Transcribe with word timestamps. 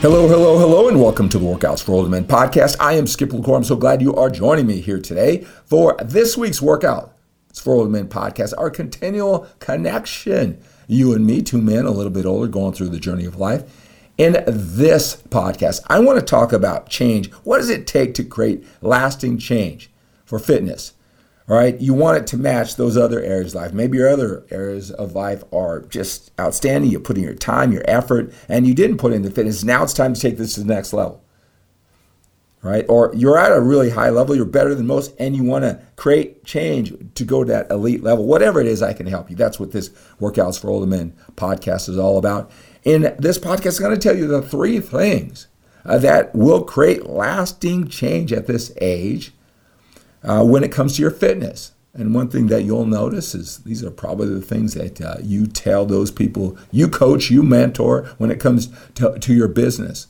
Hello, 0.00 0.28
hello, 0.28 0.58
hello, 0.58 0.88
and 0.88 1.00
welcome 1.00 1.26
to 1.30 1.38
the 1.38 1.44
Workouts 1.44 1.82
for 1.82 1.92
Older 1.92 2.10
Men 2.10 2.26
podcast. 2.26 2.76
I 2.78 2.92
am 2.92 3.06
Skip 3.06 3.32
LaCour. 3.32 3.56
I'm 3.56 3.64
so 3.64 3.76
glad 3.76 4.02
you 4.02 4.14
are 4.14 4.28
joining 4.28 4.66
me 4.66 4.80
here 4.80 5.00
today 5.00 5.44
for 5.64 5.96
this 6.04 6.36
week's 6.36 6.60
Workout 6.60 7.16
It's 7.48 7.58
for 7.58 7.74
Older 7.74 7.88
Men 7.88 8.06
podcast, 8.06 8.52
our 8.58 8.68
continual 8.68 9.48
connection. 9.58 10.62
You 10.86 11.14
and 11.14 11.26
me, 11.26 11.40
two 11.40 11.62
men 11.62 11.86
a 11.86 11.90
little 11.90 12.12
bit 12.12 12.26
older, 12.26 12.46
going 12.46 12.74
through 12.74 12.90
the 12.90 13.00
journey 13.00 13.24
of 13.24 13.36
life. 13.36 13.64
In 14.18 14.44
this 14.46 15.22
podcast, 15.30 15.80
I 15.88 15.98
want 16.00 16.20
to 16.20 16.24
talk 16.24 16.52
about 16.52 16.90
change. 16.90 17.32
What 17.42 17.56
does 17.56 17.70
it 17.70 17.86
take 17.86 18.12
to 18.14 18.24
create 18.24 18.66
lasting 18.82 19.38
change 19.38 19.90
for 20.26 20.38
fitness? 20.38 20.92
All 21.48 21.56
right, 21.56 21.80
you 21.80 21.94
want 21.94 22.18
it 22.18 22.26
to 22.28 22.36
match 22.36 22.74
those 22.74 22.96
other 22.96 23.20
areas 23.20 23.54
of 23.54 23.62
life. 23.62 23.72
Maybe 23.72 23.98
your 23.98 24.08
other 24.08 24.44
areas 24.50 24.90
of 24.90 25.14
life 25.14 25.44
are 25.52 25.82
just 25.82 26.32
outstanding. 26.40 26.90
You 26.90 26.98
put 26.98 27.16
in 27.16 27.22
your 27.22 27.34
time, 27.34 27.70
your 27.72 27.84
effort, 27.86 28.32
and 28.48 28.66
you 28.66 28.74
didn't 28.74 28.98
put 28.98 29.12
in 29.12 29.22
the 29.22 29.30
fitness. 29.30 29.62
Now 29.62 29.84
it's 29.84 29.92
time 29.92 30.14
to 30.14 30.20
take 30.20 30.38
this 30.38 30.54
to 30.54 30.60
the 30.60 30.74
next 30.74 30.92
level. 30.92 31.22
Right? 32.62 32.84
Or 32.88 33.12
you're 33.14 33.38
at 33.38 33.52
a 33.52 33.60
really 33.60 33.90
high 33.90 34.10
level, 34.10 34.34
you're 34.34 34.44
better 34.44 34.74
than 34.74 34.88
most, 34.88 35.14
and 35.20 35.36
you 35.36 35.44
want 35.44 35.62
to 35.62 35.80
create 35.94 36.44
change 36.44 36.92
to 37.14 37.24
go 37.24 37.44
to 37.44 37.52
that 37.52 37.70
elite 37.70 38.02
level. 38.02 38.26
Whatever 38.26 38.60
it 38.60 38.66
is, 38.66 38.82
I 38.82 38.92
can 38.92 39.06
help 39.06 39.30
you. 39.30 39.36
That's 39.36 39.60
what 39.60 39.70
this 39.70 39.90
Workouts 40.20 40.60
for 40.60 40.68
Older 40.68 40.86
Men 40.86 41.16
podcast 41.36 41.88
is 41.88 41.96
all 41.96 42.18
about. 42.18 42.50
In 42.82 43.14
this 43.20 43.38
podcast, 43.38 43.78
I'm 43.78 43.86
going 43.86 43.96
to 43.96 44.02
tell 44.02 44.16
you 44.16 44.26
the 44.26 44.42
three 44.42 44.80
things 44.80 45.46
that 45.84 46.34
will 46.34 46.64
create 46.64 47.06
lasting 47.06 47.86
change 47.86 48.32
at 48.32 48.48
this 48.48 48.72
age 48.80 49.32
uh, 50.26 50.44
when 50.44 50.64
it 50.64 50.72
comes 50.72 50.96
to 50.96 51.02
your 51.02 51.10
fitness. 51.10 51.72
And 51.94 52.14
one 52.14 52.28
thing 52.28 52.48
that 52.48 52.64
you'll 52.64 52.84
notice 52.84 53.34
is 53.34 53.58
these 53.58 53.82
are 53.82 53.90
probably 53.90 54.28
the 54.28 54.42
things 54.42 54.74
that 54.74 55.00
uh, 55.00 55.16
you 55.22 55.46
tell 55.46 55.86
those 55.86 56.10
people 56.10 56.58
you 56.70 56.88
coach, 56.88 57.30
you 57.30 57.42
mentor 57.42 58.04
when 58.18 58.30
it 58.30 58.38
comes 58.38 58.68
to, 58.96 59.18
to 59.18 59.32
your 59.32 59.48
business, 59.48 60.08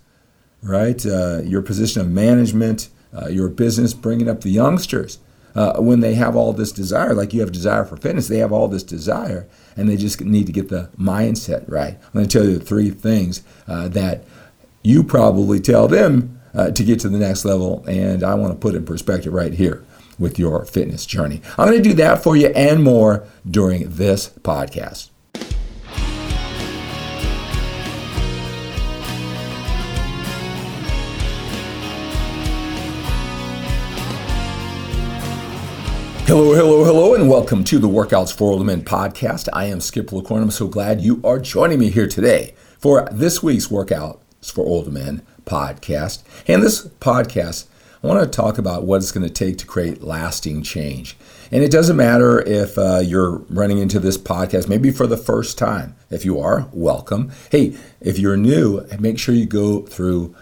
right? 0.63 1.05
Uh, 1.07 1.43
your 1.43 1.63
position 1.63 2.01
of 2.03 2.09
management, 2.09 2.89
uh, 3.15 3.29
your 3.29 3.49
business, 3.49 3.95
bringing 3.95 4.29
up 4.29 4.41
the 4.41 4.51
youngsters. 4.51 5.19
Uh, 5.55 5.81
when 5.81 6.01
they 6.01 6.15
have 6.15 6.37
all 6.37 6.53
this 6.53 6.71
desire, 6.73 7.15
like 7.15 7.33
you 7.33 7.41
have 7.41 7.53
desire 7.53 7.85
for 7.85 7.97
fitness, 7.97 8.29
they 8.29 8.39
have 8.39 8.53
all 8.53 8.69
this 8.69 8.83
desire 8.83 9.49
and 9.75 9.89
they 9.89 9.97
just 9.97 10.21
need 10.21 10.45
to 10.47 10.53
get 10.53 10.69
the 10.69 10.91
mindset 10.99 11.65
right. 11.71 11.95
I'm 11.95 12.13
going 12.13 12.29
to 12.29 12.39
tell 12.39 12.47
you 12.47 12.59
the 12.59 12.65
three 12.65 12.91
things 12.91 13.43
uh, 13.67 13.89
that 13.89 14.25
you 14.83 15.03
probably 15.05 15.61
tell 15.61 15.89
them 15.89 16.33
to 16.55 16.83
get 16.83 16.99
to 16.99 17.11
the 17.11 17.19
next 17.19 17.45
level, 17.45 17.85
and 17.87 18.25
I 18.25 18.33
want 18.33 18.55
to 18.55 18.59
put 18.59 18.75
in 18.75 18.87
perspective 18.87 19.31
right 19.31 19.53
here 19.53 19.85
with 20.19 20.39
your 20.39 20.65
fitness 20.65 21.07
journey. 21.07 21.43
I'm 21.59 21.69
going 21.69 21.83
to 21.83 21.89
do 21.89 21.95
that 21.97 22.23
for 22.23 22.37
you 22.37 22.49
and 22.49 22.83
more 22.83 23.27
during 23.49 23.91
this 23.91 24.29
podcast. 24.29 25.11
Hello, 36.27 36.55
hello, 36.55 36.83
hello, 36.83 37.15
and 37.15 37.31
welcome 37.31 37.63
to 37.63 37.79
the 37.79 37.87
Workouts 37.87 38.37
for 38.37 38.51
Older 38.51 38.65
Men 38.65 38.83
podcast. 38.83 39.49
I 39.53 39.67
am 39.67 39.81
Skip 39.81 40.11
LaCour. 40.11 40.43
I'm 40.43 40.51
so 40.51 40.67
glad 40.67 41.01
you 41.01 41.21
are 41.23 41.39
joining 41.39 41.79
me 41.79 41.89
here 41.89 42.09
today 42.09 42.57
for 42.79 43.09
this 43.13 43.45
week's 43.45 43.69
Workouts 43.69 44.19
for 44.53 44.67
Older 44.67 44.91
Men 44.91 45.23
podcast. 45.45 46.25
And 46.49 46.65
this 46.65 46.89
podcast 46.89 47.67
I 48.03 48.07
want 48.07 48.21
to 48.21 48.37
talk 48.37 48.59
about 48.59 48.85
what 48.85 48.99
it's 48.99 49.11
going 49.11 49.27
to 49.27 49.33
take 49.33 49.57
to 49.59 49.67
create 49.67 50.03
lasting 50.03 50.63
change. 50.63 51.17
And 51.51 51.63
it 51.65 51.71
doesn't 51.71 51.97
matter 51.97 52.41
if 52.41 52.77
uh, 52.77 52.99
you're 52.99 53.39
running 53.49 53.79
into 53.79 53.99
this 53.99 54.19
podcast 54.19 54.69
maybe 54.69 54.91
for 54.91 55.07
the 55.07 55.17
first 55.17 55.57
time. 55.57 55.97
If 56.11 56.25
you 56.25 56.39
are, 56.39 56.69
welcome. 56.73 57.33
Hey, 57.51 57.77
if 58.01 58.19
you're 58.19 58.37
new, 58.37 58.87
make 58.99 59.19
sure 59.19 59.35
you 59.35 59.47
go 59.47 59.83
through 59.83 60.35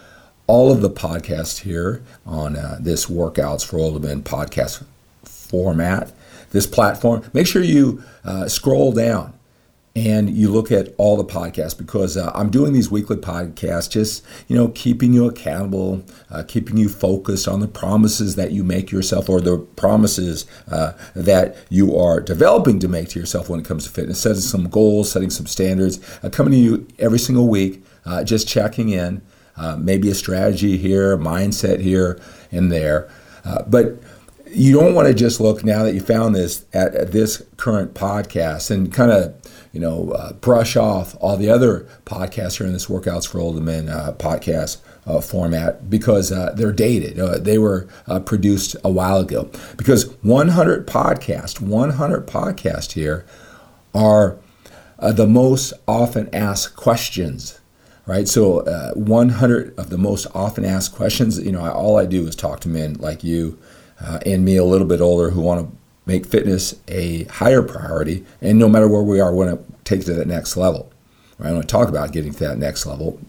all 0.46 0.72
of 0.72 0.80
the 0.80 0.90
podcasts 0.90 1.60
here 1.60 2.02
on 2.26 2.56
uh, 2.56 2.78
this 2.80 3.06
Workouts 3.06 3.64
for 3.64 3.78
Older 3.78 4.00
Men 4.00 4.22
podcast 4.22 4.84
format, 5.22 6.12
this 6.50 6.66
platform. 6.66 7.22
Make 7.32 7.46
sure 7.46 7.62
you 7.62 8.02
uh, 8.24 8.48
scroll 8.48 8.92
down 8.92 9.32
and 9.96 10.28
you 10.30 10.50
look 10.50 10.72
at 10.72 10.92
all 10.98 11.16
the 11.16 11.24
podcasts 11.24 11.76
because 11.78 12.16
uh, 12.16 12.32
I'm 12.34 12.50
doing 12.50 12.72
these 12.72 12.90
weekly 12.90 13.16
podcasts, 13.16 13.88
just 13.88 14.24
you 14.48 14.56
know, 14.56 14.68
keeping 14.68 15.12
you 15.12 15.26
accountable, 15.26 16.04
uh, 16.30 16.42
keeping 16.48 16.76
you 16.76 16.88
focused 16.88 17.46
on 17.46 17.60
the 17.60 17.68
promises 17.68 18.34
that 18.34 18.50
you 18.50 18.64
make 18.64 18.90
yourself 18.90 19.28
or 19.28 19.40
the 19.40 19.58
promises 19.58 20.46
uh, 20.68 20.94
that 21.14 21.56
you 21.68 21.96
are 21.96 22.20
developing 22.20 22.80
to 22.80 22.88
make 22.88 23.10
to 23.10 23.20
yourself 23.20 23.48
when 23.48 23.60
it 23.60 23.66
comes 23.66 23.84
to 23.84 23.90
fitness, 23.90 24.20
setting 24.20 24.40
some 24.40 24.68
goals, 24.68 25.12
setting 25.12 25.30
some 25.30 25.46
standards, 25.46 26.00
uh, 26.24 26.28
coming 26.28 26.52
to 26.52 26.58
you 26.58 26.88
every 26.98 27.18
single 27.18 27.48
week, 27.48 27.84
uh, 28.04 28.24
just 28.24 28.48
checking 28.48 28.88
in, 28.88 29.22
uh, 29.56 29.76
maybe 29.76 30.10
a 30.10 30.14
strategy 30.14 30.76
here, 30.76 31.16
mindset 31.16 31.78
here 31.78 32.20
and 32.50 32.72
there, 32.72 33.08
but 33.68 33.96
you 34.54 34.72
don't 34.78 34.94
want 34.94 35.08
to 35.08 35.14
just 35.14 35.40
look 35.40 35.64
now 35.64 35.82
that 35.82 35.94
you 35.94 36.00
found 36.00 36.34
this 36.34 36.64
at, 36.72 36.94
at 36.94 37.12
this 37.12 37.42
current 37.56 37.94
podcast 37.94 38.70
and 38.70 38.92
kind 38.92 39.10
of 39.10 39.34
you 39.74 39.80
know 39.80 40.10
uh, 40.12 40.32
brush 40.34 40.76
off 40.76 41.16
all 41.20 41.36
the 41.36 41.50
other 41.50 41.86
podcasts 42.06 42.56
here 42.56 42.66
in 42.66 42.72
this 42.72 42.86
workouts 42.86 43.28
for 43.28 43.40
older 43.40 43.60
men 43.60 43.88
uh, 43.88 44.12
podcast 44.18 44.78
uh, 45.06 45.20
format 45.20 45.90
because 45.90 46.32
uh, 46.32 46.52
they're 46.54 46.72
dated 46.72 47.18
uh, 47.18 47.36
they 47.38 47.58
were 47.58 47.86
uh, 48.06 48.20
produced 48.20 48.76
a 48.84 48.90
while 48.90 49.18
ago 49.18 49.50
because 49.76 50.10
100 50.22 50.86
podcast 50.86 51.60
100 51.60 52.26
podcast 52.26 52.92
here 52.92 53.26
are 53.94 54.38
the 55.00 55.26
most 55.26 55.74
often 55.86 56.32
asked 56.34 56.76
questions 56.76 57.58
right? 58.06 58.28
So, 58.28 58.60
uh, 58.60 58.92
100 58.92 59.78
of 59.78 59.88
the 59.88 59.96
most 59.96 60.26
often 60.34 60.62
asked 60.62 60.94
questions, 60.94 61.38
you 61.42 61.52
know, 61.52 61.62
I, 61.62 61.70
all 61.70 61.96
I 61.96 62.04
do 62.04 62.26
is 62.26 62.36
talk 62.36 62.60
to 62.60 62.68
men 62.68 62.94
like 62.94 63.24
you 63.24 63.58
uh, 63.98 64.18
and 64.26 64.44
me 64.44 64.56
a 64.56 64.64
little 64.64 64.86
bit 64.86 65.00
older 65.00 65.30
who 65.30 65.40
want 65.40 65.66
to 65.66 65.76
make 66.06 66.26
fitness 66.26 66.74
a 66.88 67.24
higher 67.24 67.62
priority. 67.62 68.24
And 68.40 68.58
no 68.58 68.68
matter 68.68 68.88
where 68.88 69.02
we 69.02 69.20
are, 69.20 69.32
we 69.32 69.44
want 69.44 69.58
to 69.58 69.74
take 69.84 70.00
it 70.00 70.04
to 70.04 70.14
that 70.14 70.28
next 70.28 70.56
level. 70.56 70.92
Right? 71.38 71.50
I 71.50 71.52
want 71.52 71.68
to 71.68 71.72
talk 71.72 71.88
about 71.88 72.12
getting 72.12 72.32
to 72.32 72.40
that 72.40 72.58
next 72.58 72.86
level. 72.86 73.20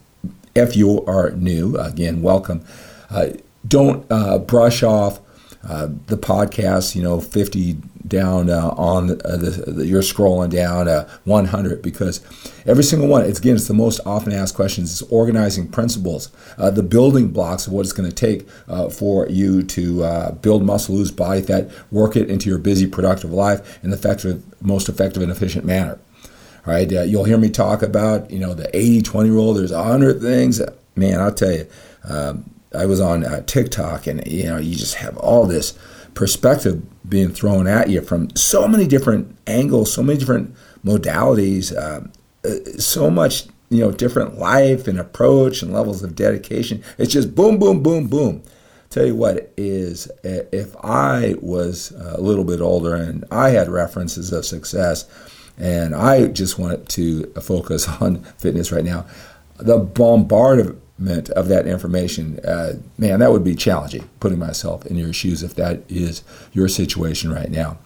If 0.54 0.76
you 0.76 1.04
are 1.06 1.32
new, 1.32 1.78
again, 1.78 2.22
welcome. 2.22 2.66
Uh, 3.10 3.30
don't 3.68 4.06
uh, 4.10 4.38
brush 4.38 4.84
off 4.84 5.20
uh, 5.68 5.88
the 6.08 6.18
podcast, 6.18 6.96
you 6.96 7.02
know, 7.02 7.20
50 7.20 7.78
down 8.08 8.50
uh, 8.50 8.70
on 8.78 9.08
the, 9.08 9.16
the, 9.16 9.86
you're 9.86 10.02
scrolling 10.02 10.50
down 10.50 10.88
uh, 10.88 11.08
100 11.24 11.82
because 11.82 12.22
every 12.66 12.84
single 12.84 13.08
one, 13.08 13.26
it's 13.26 13.40
again, 13.40 13.56
it's 13.56 13.68
the 13.68 13.74
most 13.74 14.00
often 14.06 14.32
asked 14.32 14.56
questions. 14.56 14.92
It's 15.02 15.12
organizing 15.12 15.68
principles, 15.68 16.30
uh, 16.58 16.70
the 16.70 16.84
building 16.84 17.30
blocks 17.30 17.68
of 17.68 17.74
what 17.74 17.82
it's 17.82 17.94
going 17.94 18.10
to 18.10 18.16
take 18.16 18.48
uh, 18.68 18.90
for 18.90 19.28
you 19.28 19.64
to 19.64 20.04
uh, 20.04 20.32
build 20.34 20.64
muscle, 20.64 20.96
lose 20.96 21.12
body 21.12 21.42
fat, 21.42 21.72
work 21.92 22.16
it 22.16 22.30
into 22.30 22.50
your 22.50 22.60
busy, 22.60 22.88
productive 22.88 23.32
life 23.32 23.84
in 23.84 23.90
the 23.90 23.98
effective, 23.98 24.44
most 24.62 24.88
effective 24.88 25.24
and 25.24 25.32
efficient 25.32 25.66
manner. 25.66 26.00
All 26.68 26.74
right, 26.74 26.90
you'll 26.90 27.26
hear 27.26 27.38
me 27.38 27.50
talk 27.50 27.84
about, 27.84 28.32
you 28.32 28.40
know, 28.40 28.56
the 28.56 28.68
80-20 28.70 29.30
rule. 29.30 29.54
There's 29.54 29.72
100 29.72 30.20
things. 30.20 30.58
That, 30.58 30.76
man, 30.96 31.20
I'll 31.20 31.34
tell 31.34 31.52
you, 31.52 31.68
um, 32.04 32.55
I 32.76 32.86
was 32.86 33.00
on 33.00 33.24
uh, 33.24 33.42
TikTok, 33.46 34.08
and 34.08 34.26
you 34.28 34.44
know, 34.44 34.58
you 34.58 34.76
just 34.76 34.96
have 34.96 35.18
all 35.18 35.46
this 35.46 35.78
perspective 36.14 36.84
being 37.08 37.30
thrown 37.30 37.68
at 37.68 37.90
you 37.90 38.02
from 38.02 38.34
so 38.36 38.68
many 38.68 38.88
different 38.88 39.38
angles, 39.48 39.94
so 39.94 40.02
many 40.02 40.18
different 40.18 40.56
modalities, 40.84 41.76
um, 41.78 42.12
uh, 42.46 42.80
so 42.80 43.10
much 43.10 43.46
you 43.70 43.80
know 43.80 43.92
different 43.92 44.38
life 44.38 44.88
and 44.88 45.00
approach 45.00 45.62
and 45.62 45.74
levels 45.74 46.04
of 46.04 46.16
dedication. 46.16 46.84
It's 46.98 47.14
just 47.14 47.36
boom, 47.36 47.58
boom, 47.58 47.84
boom, 47.84 48.08
boom. 48.08 48.44
Tell 48.90 49.06
you 49.06 49.16
what 49.16 49.52
is 49.58 50.10
if 50.24 50.76
I 50.84 51.36
was 51.42 51.92
a 51.92 52.22
little 52.22 52.44
bit 52.44 52.62
older 52.62 52.96
and 52.96 53.26
I 53.32 53.50
had 53.50 53.68
references 53.68 54.32
of 54.32 54.46
success, 54.46 55.06
and 55.58 55.96
I 55.96 56.28
just 56.28 56.58
wanted 56.60 56.88
to 56.90 57.26
focus 57.42 57.88
on 58.02 58.24
fitness 58.38 58.72
right 58.72 58.86
now, 58.86 59.06
the 59.58 59.78
bombardment 59.78 60.70
of 60.70 60.85
that 60.98 61.68
information, 61.68 62.40
uh, 62.46 62.74
man, 62.98 63.20
that 63.20 63.32
would 63.32 63.44
be 63.44 63.56
challenging, 63.56 64.08
putting 64.20 64.40
myself 64.40 64.86
in 64.86 64.96
your 64.96 65.12
shoes 65.14 65.44
if 65.44 65.56
that 65.56 65.82
is 65.90 66.24
your 66.54 66.68
situation 66.68 67.32
right 67.32 67.52
now. 67.52 67.78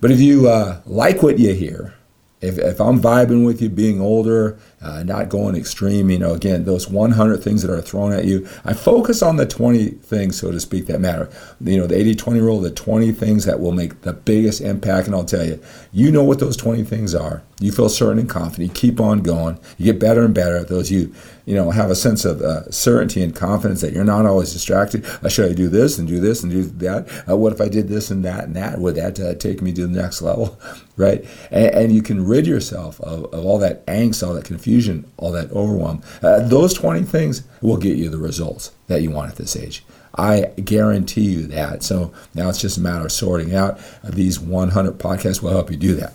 But 0.00 0.10
if 0.10 0.20
you 0.20 0.48
uh, 0.48 0.80
like 0.86 1.22
what 1.22 1.38
you 1.38 1.54
hear, 1.54 1.94
if, 2.42 2.58
if 2.58 2.80
I'm 2.80 3.00
vibing 3.00 3.46
with 3.46 3.62
you, 3.62 3.70
being 3.70 4.00
older, 4.00 4.58
uh, 4.82 5.02
not 5.02 5.30
going 5.30 5.56
extreme, 5.56 6.10
you 6.10 6.18
know, 6.18 6.34
again, 6.34 6.64
those 6.64 6.86
100 6.86 7.42
things 7.42 7.62
that 7.62 7.72
are 7.72 7.80
thrown 7.80 8.12
at 8.12 8.26
you, 8.26 8.46
I 8.64 8.74
focus 8.74 9.22
on 9.22 9.36
the 9.36 9.46
20 9.46 9.86
things, 9.88 10.38
so 10.38 10.52
to 10.52 10.60
speak, 10.60 10.86
that 10.86 11.00
matter. 11.00 11.30
You 11.60 11.78
know, 11.78 11.86
the 11.86 11.96
80 11.96 12.14
20 12.14 12.40
rule, 12.40 12.60
the 12.60 12.70
20 12.70 13.10
things 13.12 13.46
that 13.46 13.58
will 13.58 13.72
make 13.72 14.02
the 14.02 14.12
biggest 14.12 14.60
impact. 14.60 15.06
And 15.06 15.16
I'll 15.16 15.24
tell 15.24 15.46
you, 15.46 15.62
you 15.92 16.12
know 16.12 16.22
what 16.22 16.38
those 16.38 16.58
20 16.58 16.84
things 16.84 17.14
are. 17.14 17.42
You 17.58 17.72
feel 17.72 17.88
certain 17.88 18.18
and 18.18 18.28
confident. 18.28 18.68
You 18.68 18.74
keep 18.74 19.00
on 19.00 19.20
going. 19.20 19.58
You 19.78 19.86
get 19.86 19.98
better 19.98 20.24
and 20.24 20.34
better 20.34 20.56
at 20.56 20.68
those. 20.68 20.90
You 20.90 21.14
you 21.46 21.54
know, 21.54 21.70
have 21.70 21.90
a 21.90 21.94
sense 21.94 22.24
of 22.24 22.42
uh, 22.42 22.68
certainty 22.70 23.22
and 23.22 23.34
confidence 23.34 23.80
that 23.80 23.92
you're 23.92 24.04
not 24.04 24.26
always 24.26 24.52
distracted. 24.52 25.06
Uh, 25.22 25.28
should 25.28 25.50
I 25.50 25.54
do 25.54 25.68
this 25.68 25.96
and 25.96 26.06
do 26.06 26.18
this 26.18 26.42
and 26.42 26.50
do 26.50 26.64
that? 26.64 27.08
Uh, 27.28 27.36
what 27.36 27.52
if 27.52 27.60
I 27.60 27.68
did 27.68 27.88
this 27.88 28.10
and 28.10 28.24
that 28.24 28.44
and 28.44 28.56
that? 28.56 28.80
Would 28.80 28.96
that 28.96 29.18
uh, 29.20 29.34
take 29.34 29.62
me 29.62 29.72
to 29.72 29.86
the 29.86 30.02
next 30.02 30.20
level? 30.20 30.58
right? 30.96 31.24
And, 31.52 31.66
and, 31.66 31.92
you 31.92 32.02
can 32.02 32.26
rid 32.26 32.46
yourself 32.46 33.00
of, 33.00 33.32
of 33.32 33.46
all 33.46 33.58
that 33.58 33.86
angst, 33.86 34.26
all 34.26 34.34
that 34.34 34.44
confusion, 34.44 35.10
all 35.16 35.30
that 35.32 35.50
overwhelm. 35.52 36.02
Uh, 36.20 36.40
those 36.40 36.74
20 36.74 37.02
things 37.02 37.44
will 37.62 37.76
get 37.76 37.96
you 37.96 38.08
the 38.08 38.18
results 38.18 38.72
that 38.88 39.02
you 39.02 39.10
want 39.10 39.30
at 39.30 39.36
this 39.36 39.56
age. 39.56 39.84
I 40.16 40.52
guarantee 40.64 41.32
you 41.32 41.46
that. 41.48 41.82
So 41.84 42.12
now 42.34 42.48
it's 42.48 42.60
just 42.60 42.78
a 42.78 42.80
matter 42.80 43.04
of 43.04 43.12
sorting 43.12 43.54
out. 43.54 43.78
These 44.02 44.40
100 44.40 44.98
podcasts 44.98 45.42
will 45.42 45.50
help 45.50 45.70
you 45.70 45.76
do 45.76 45.94
that. 45.94 46.14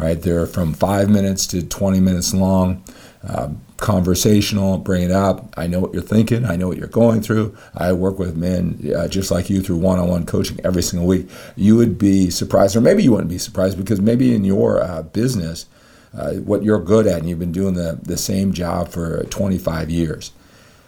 Right, 0.00 0.20
they're 0.20 0.46
from 0.46 0.72
five 0.72 1.10
minutes 1.10 1.46
to 1.48 1.62
20 1.62 2.00
minutes 2.00 2.32
long, 2.32 2.82
uh, 3.22 3.50
conversational, 3.76 4.78
bring 4.78 5.02
it 5.02 5.10
up. 5.10 5.52
I 5.58 5.66
know 5.66 5.78
what 5.78 5.92
you're 5.92 6.02
thinking, 6.02 6.46
I 6.46 6.56
know 6.56 6.68
what 6.68 6.78
you're 6.78 6.88
going 6.88 7.20
through. 7.20 7.54
I 7.74 7.92
work 7.92 8.18
with 8.18 8.34
men 8.34 8.80
uh, 8.96 9.08
just 9.08 9.30
like 9.30 9.50
you 9.50 9.60
through 9.60 9.76
one 9.76 9.98
on 9.98 10.08
one 10.08 10.24
coaching 10.24 10.58
every 10.64 10.82
single 10.82 11.06
week. 11.06 11.28
You 11.54 11.76
would 11.76 11.98
be 11.98 12.30
surprised, 12.30 12.76
or 12.76 12.80
maybe 12.80 13.02
you 13.02 13.10
wouldn't 13.10 13.28
be 13.28 13.36
surprised, 13.36 13.76
because 13.76 14.00
maybe 14.00 14.34
in 14.34 14.42
your 14.42 14.82
uh, 14.82 15.02
business, 15.02 15.66
uh, 16.14 16.32
what 16.36 16.62
you're 16.62 16.82
good 16.82 17.06
at, 17.06 17.18
and 17.18 17.28
you've 17.28 17.38
been 17.38 17.52
doing 17.52 17.74
the, 17.74 17.98
the 18.02 18.16
same 18.16 18.54
job 18.54 18.88
for 18.88 19.24
25 19.24 19.90
years 19.90 20.32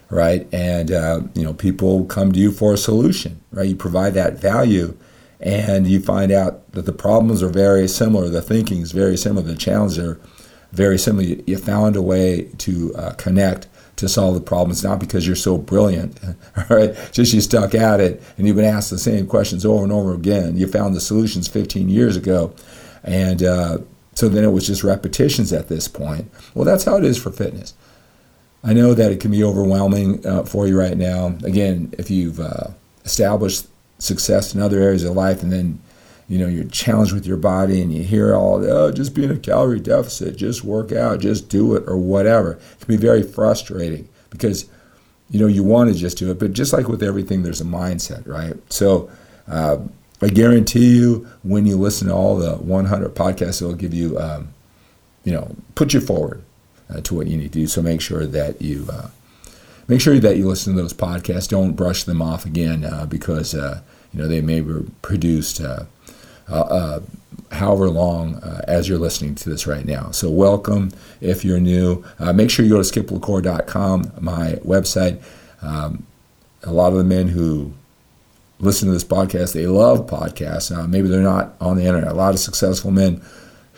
right? 0.09 0.47
And 0.53 0.91
uh, 0.91 1.21
you 1.33 1.43
know, 1.43 1.53
people 1.53 2.05
come 2.05 2.31
to 2.31 2.39
you 2.39 2.51
for 2.51 2.73
a 2.73 2.77
solution, 2.77 3.41
right? 3.51 3.67
You 3.67 3.75
provide 3.75 4.13
that 4.13 4.37
value, 4.37 4.95
and 5.43 5.85
you 5.85 5.99
find 5.99 6.31
out 6.31 6.71
that 6.71 6.85
the 6.85 6.93
problems 6.93 7.43
are 7.43 7.49
very 7.49 7.87
similar, 7.87 8.29
the 8.29 8.41
thinking 8.41 8.81
is 8.81 8.93
very 8.93 9.17
similar, 9.17 9.45
the 9.45 9.55
challenges 9.55 9.99
are 9.99 10.19
very 10.71 10.97
similar. 10.97 11.23
You 11.45 11.57
found 11.57 11.97
a 11.97 12.01
way 12.01 12.49
to 12.59 12.95
uh, 12.95 13.13
connect 13.13 13.67
to 13.97 14.07
solve 14.07 14.35
the 14.35 14.41
problems, 14.41 14.83
not 14.83 14.99
because 14.99 15.27
you're 15.27 15.35
so 15.35 15.57
brilliant, 15.57 16.17
right? 16.69 16.95
Just 17.11 17.33
you 17.33 17.41
stuck 17.41 17.75
at 17.75 17.99
it 17.99 18.23
and 18.37 18.47
you've 18.47 18.55
been 18.55 18.65
asked 18.65 18.89
the 18.89 18.97
same 18.97 19.27
questions 19.27 19.65
over 19.65 19.83
and 19.83 19.91
over 19.91 20.13
again. 20.13 20.57
You 20.57 20.65
found 20.65 20.95
the 20.95 21.01
solutions 21.01 21.49
15 21.49 21.89
years 21.89 22.15
ago, 22.15 22.55
and 23.03 23.43
uh, 23.43 23.79
so 24.13 24.29
then 24.29 24.45
it 24.45 24.51
was 24.51 24.65
just 24.65 24.83
repetitions 24.83 25.51
at 25.51 25.67
this 25.67 25.89
point. 25.89 26.31
Well, 26.53 26.63
that's 26.63 26.85
how 26.85 26.95
it 26.95 27.03
is 27.03 27.21
for 27.21 27.31
fitness. 27.31 27.73
I 28.63 28.71
know 28.71 28.93
that 28.93 29.11
it 29.11 29.19
can 29.19 29.31
be 29.31 29.43
overwhelming 29.43 30.25
uh, 30.25 30.43
for 30.43 30.67
you 30.67 30.79
right 30.79 30.97
now. 30.97 31.35
Again, 31.43 31.93
if 31.97 32.09
you've 32.09 32.39
uh, 32.39 32.67
established 33.03 33.67
success 34.03 34.53
in 34.53 34.61
other 34.61 34.79
areas 34.81 35.03
of 35.03 35.15
life 35.15 35.43
and 35.43 35.51
then 35.51 35.79
you 36.27 36.37
know 36.37 36.47
you're 36.47 36.63
challenged 36.65 37.13
with 37.13 37.25
your 37.25 37.37
body 37.37 37.81
and 37.81 37.93
you 37.93 38.03
hear 38.03 38.35
all 38.35 38.63
oh 38.65 38.91
just 38.91 39.13
be 39.13 39.23
in 39.23 39.31
a 39.31 39.37
calorie 39.37 39.79
deficit 39.79 40.35
just 40.35 40.63
work 40.63 40.91
out 40.91 41.19
just 41.19 41.49
do 41.49 41.75
it 41.75 41.83
or 41.87 41.97
whatever. 41.97 42.53
It 42.53 42.79
can 42.79 42.87
be 42.87 42.97
very 42.97 43.23
frustrating 43.23 44.07
because 44.29 44.65
you 45.29 45.39
know 45.39 45.47
you 45.47 45.63
want 45.63 45.91
to 45.91 45.95
just 45.95 46.17
do 46.17 46.31
it 46.31 46.39
but 46.39 46.53
just 46.53 46.73
like 46.73 46.87
with 46.87 47.03
everything 47.03 47.43
there's 47.43 47.61
a 47.61 47.65
mindset 47.65 48.27
right? 48.27 48.55
So 48.71 49.09
uh, 49.47 49.77
i 50.21 50.27
guarantee 50.29 50.95
you 50.95 51.27
when 51.43 51.65
you 51.65 51.75
listen 51.75 52.07
to 52.07 52.13
all 52.13 52.37
the 52.37 52.55
100 52.55 53.13
podcasts 53.13 53.61
it 53.61 53.65
will 53.65 53.73
give 53.73 53.93
you 53.93 54.17
um, 54.17 54.53
you 55.23 55.33
know 55.33 55.55
put 55.75 55.93
you 55.93 55.99
forward 55.99 56.43
uh, 56.89 57.01
to 57.01 57.15
what 57.15 57.27
you 57.27 57.37
need 57.37 57.51
to 57.53 57.59
do. 57.59 57.67
So 57.67 57.81
make 57.81 58.01
sure 58.01 58.25
that 58.25 58.61
you 58.61 58.87
uh, 58.91 59.09
make 59.87 60.01
sure 60.01 60.17
that 60.19 60.37
you 60.37 60.47
listen 60.47 60.75
to 60.75 60.81
those 60.81 60.93
podcasts. 60.93 61.47
Don't 61.47 61.73
brush 61.73 62.03
them 62.03 62.21
off 62.21 62.45
again 62.45 62.83
uh, 62.83 63.05
because 63.05 63.53
uh, 63.53 63.81
you 64.13 64.21
know, 64.21 64.27
they 64.27 64.41
may 64.41 64.61
be 64.61 64.73
produced 65.01 65.61
uh, 65.61 65.85
uh, 66.49 66.61
uh, 66.61 66.99
however 67.51 67.89
long 67.89 68.35
uh, 68.35 68.63
as 68.67 68.87
you're 68.87 68.97
listening 68.97 69.35
to 69.35 69.49
this 69.49 69.65
right 69.65 69.85
now. 69.85 70.11
So, 70.11 70.29
welcome 70.29 70.91
if 71.21 71.43
you're 71.43 71.59
new. 71.59 72.03
Uh, 72.19 72.33
make 72.33 72.49
sure 72.49 72.65
you 72.65 72.71
go 72.71 72.81
to 72.81 73.01
skiplacour.com, 73.01 74.11
my 74.19 74.53
website. 74.65 75.21
Um, 75.61 76.05
a 76.63 76.71
lot 76.71 76.91
of 76.91 76.97
the 76.97 77.03
men 77.03 77.29
who 77.29 77.73
listen 78.59 78.87
to 78.87 78.93
this 78.93 79.03
podcast, 79.03 79.53
they 79.53 79.67
love 79.67 80.07
podcasts. 80.07 80.87
Maybe 80.87 81.07
they're 81.07 81.21
not 81.21 81.55
on 81.59 81.77
the 81.77 81.85
internet. 81.85 82.11
A 82.11 82.15
lot 82.15 82.33
of 82.33 82.39
successful 82.39 82.91
men 82.91 83.21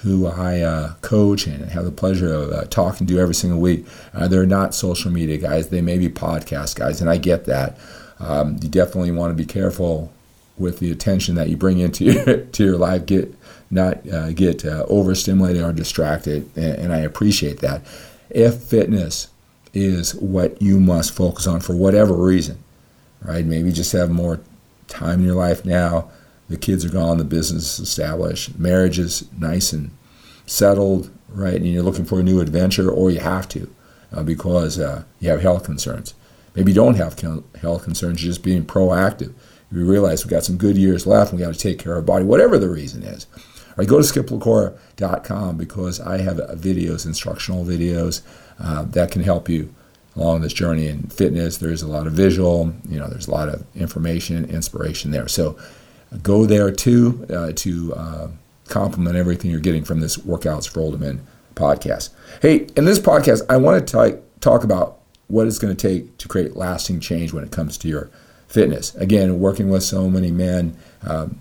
who 0.05 0.27
I 0.27 0.61
uh, 0.61 0.93
coach 1.01 1.47
and 1.47 1.65
have 1.71 1.83
the 1.83 1.91
pleasure 1.91 2.31
of 2.31 2.51
uh, 2.51 2.65
talking 2.65 3.07
to 3.07 3.19
every 3.19 3.33
single 3.33 3.59
week. 3.59 3.85
Uh, 4.13 4.27
they're 4.27 4.45
not 4.45 4.75
social 4.75 5.09
media 5.09 5.37
guys, 5.37 5.69
they 5.69 5.81
may 5.81 5.97
be 5.97 6.09
podcast 6.09 6.75
guys, 6.75 7.01
and 7.01 7.09
I 7.09 7.17
get 7.17 7.45
that. 7.45 7.77
Um, 8.19 8.59
you 8.61 8.69
definitely 8.69 9.11
want 9.11 9.31
to 9.31 9.35
be 9.35 9.45
careful 9.51 10.13
with 10.57 10.80
the 10.80 10.92
attention 10.92 11.36
that 11.36 11.50
you 11.50 11.57
bring 11.57 11.80
into 11.80 12.04
your, 12.06 12.38
to 12.38 12.63
your 12.63 12.78
life. 12.78 13.06
Get 13.06 13.34
not 13.72 14.07
uh, 14.10 14.31
get 14.31 14.66
uh, 14.66 14.86
overstimulated 14.88 15.63
or 15.63 15.74
distracted, 15.74 16.50
and, 16.56 16.75
and 16.75 16.94
I 16.94 17.00
appreciate 17.00 17.60
that. 17.60 17.81
If 18.30 18.56
fitness 18.56 19.28
is 19.74 20.16
what 20.16 20.62
you 20.62 20.80
must 20.80 21.13
focus 21.13 21.46
on 21.48 21.60
for 21.60 21.75
whatever 21.75 22.13
reason, 22.13 22.57
right? 23.22 23.46
Maybe 23.46 23.72
just 23.72 23.92
have 23.92 24.10
more 24.10 24.40
time 24.88 25.19
in 25.19 25.25
your 25.25 25.36
life 25.36 25.66
now. 25.66 26.10
The 26.48 26.57
kids 26.57 26.86
are 26.86 26.90
gone, 26.90 27.18
the 27.18 27.25
business 27.25 27.80
is 27.80 27.88
established, 27.88 28.57
marriage 28.57 29.00
is 29.00 29.30
nice 29.38 29.74
and 29.74 29.92
settled, 30.46 31.10
right? 31.28 31.56
And 31.56 31.68
you're 31.68 31.84
looking 31.84 32.06
for 32.06 32.19
a 32.19 32.24
new 32.24 32.40
adventure, 32.40 32.90
or 32.90 33.10
you 33.10 33.19
have 33.19 33.50
to 33.50 33.74
uh, 34.13 34.24
because 34.24 34.80
uh, 34.80 35.04
you 35.19 35.30
have 35.30 35.42
health 35.42 35.63
concerns. 35.63 36.13
Maybe 36.56 36.72
you 36.72 36.75
don't 36.75 36.96
have 36.96 37.19
health 37.60 37.84
concerns, 37.84 38.24
you're 38.24 38.31
just 38.31 38.44
being 38.44 38.63
proactive 38.63 39.34
we 39.75 39.83
realize 39.83 40.24
we've 40.24 40.31
got 40.31 40.44
some 40.44 40.57
good 40.57 40.77
years 40.77 41.06
left 41.06 41.31
and 41.31 41.39
we 41.39 41.45
got 41.45 41.54
to 41.54 41.60
take 41.60 41.80
care 41.80 41.94
of 41.94 41.98
our 41.98 42.01
body, 42.01 42.25
whatever 42.25 42.57
the 42.57 42.69
reason 42.69 43.04
is. 43.04 43.27
All 43.36 43.75
right, 43.77 43.88
go 43.88 44.01
to 44.01 44.04
skiplacour.com 44.04 45.57
because 45.57 46.00
I 46.00 46.19
have 46.19 46.38
videos, 46.38 47.06
instructional 47.06 47.66
videos 47.66 48.22
uh, 48.60 48.83
that 48.83 49.12
can 49.12 49.22
help 49.22 49.50
you 49.50 49.74
along 50.16 50.42
this 50.42 50.54
journey 50.54 50.88
in 50.88 51.04
fitness. 51.04 51.57
There's 51.57 51.81
a 51.81 51.88
lot 51.88 52.07
of 52.07 52.13
visual, 52.13 52.74
you 52.88 52.98
know, 52.98 53.10
there's 53.10 53.27
a 53.27 53.31
lot 53.31 53.50
of 53.50 53.66
information, 53.75 54.45
inspiration 54.45 55.12
there. 55.12 55.27
So 55.27 55.57
go 56.24 56.45
there 56.45 56.71
too 56.71 57.25
uh, 57.30 57.51
to 57.56 57.94
uh, 57.95 58.28
complement 58.69 59.18
everything 59.18 59.51
you're 59.51 59.60
getting 59.60 59.83
from 59.83 60.00
this 60.00 60.16
Workouts 60.16 60.69
for 60.69 60.80
Older 60.80 60.98
Men 60.98 61.25
podcast. 61.56 62.12
Hey, 62.42 62.68
in 62.78 62.86
this 62.86 63.00
podcast, 63.00 63.42
I 63.50 63.57
want 63.57 63.86
to 63.86 64.21
talk 64.39 64.63
about 64.63 65.00
what 65.28 65.48
it's 65.48 65.60
going 65.60 65.75
to 65.75 65.89
take 65.89 66.18
to 66.19 66.28
create 66.30 66.56
lasting 66.56 67.01
change 67.01 67.33
when 67.33 67.44
it 67.44 67.51
comes 67.51 67.78
to 67.80 67.88
your 67.89 68.10
fitness. 68.56 68.96
Again, 68.96 69.40
working 69.40 69.69
with 69.69 69.84
so 69.84 70.10
many 70.10 70.31
men, 70.31 70.75
um, 71.04 71.40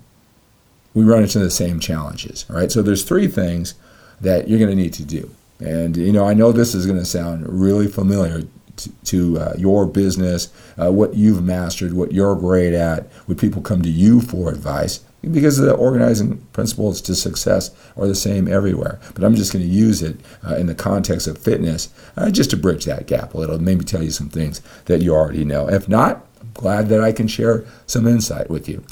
we 0.95 1.05
run 1.05 1.23
into 1.23 1.39
the 1.39 1.51
same 1.51 1.79
challenges. 1.79 2.45
All 2.51 2.57
right, 2.57 2.71
so 2.71 2.83
there's 2.83 3.05
three 3.05 3.29
things 3.29 3.75
that 4.21 4.49
you're 4.49 4.59
going 4.59 4.77
to 4.77 4.77
need 4.77 4.93
to 4.95 5.05
do. 5.05 5.31
And 5.61 5.97
you 5.97 6.13
know, 6.13 6.27
I 6.27 6.35
know 6.35 6.51
this 6.51 6.75
is 6.75 6.87
going 6.87 6.99
to 6.99 7.05
sound 7.05 7.49
really 7.49 7.87
familiar 7.87 8.43
to, 8.77 8.91
to 9.05 9.39
uh, 9.39 9.55
your 9.57 9.87
business, 9.87 10.53
uh, 10.77 10.91
what 10.91 11.15
you've 11.15 11.45
mastered, 11.45 11.93
what 11.95 12.13
you're 12.13 12.35
great 12.35 12.75
at. 12.75 13.07
Would 13.29 13.39
people 13.39 13.63
come 13.63 13.83
to 13.83 13.89
you 13.89 14.21
for 14.21 14.51
advice? 14.51 14.99
Because 15.23 15.57
the 15.57 15.73
organizing 15.73 16.39
principles 16.53 17.01
to 17.03 17.15
success 17.15 17.71
are 17.97 18.07
the 18.09 18.15
same 18.15 18.47
everywhere. 18.47 18.99
But 19.15 19.25
I'm 19.25 19.37
just 19.37 19.53
going 19.53 19.65
to 19.65 19.71
use 19.71 20.03
it 20.03 20.17
uh, 20.47 20.57
in 20.57 20.67
the 20.67 20.75
context 20.75 21.29
of 21.29 21.39
fitness 21.39 21.89
uh, 22.17 22.31
just 22.31 22.51
to 22.51 22.57
bridge 22.57 22.85
that 22.85 23.07
gap 23.07 23.33
a 23.33 23.39
little, 23.39 23.59
maybe 23.59 23.85
tell 23.85 24.03
you 24.03 24.11
some 24.11 24.29
things 24.29 24.61
that 24.85 25.01
you 25.01 25.15
already 25.15 25.45
know. 25.45 25.71
If 25.71 25.89
not, 25.89 26.27
glad 26.55 26.89
that 26.89 27.01
I 27.01 27.13
can 27.13 27.29
share 27.29 27.65
some 27.87 28.07
insight 28.07 28.49
with 28.49 28.69
you. 28.69 28.85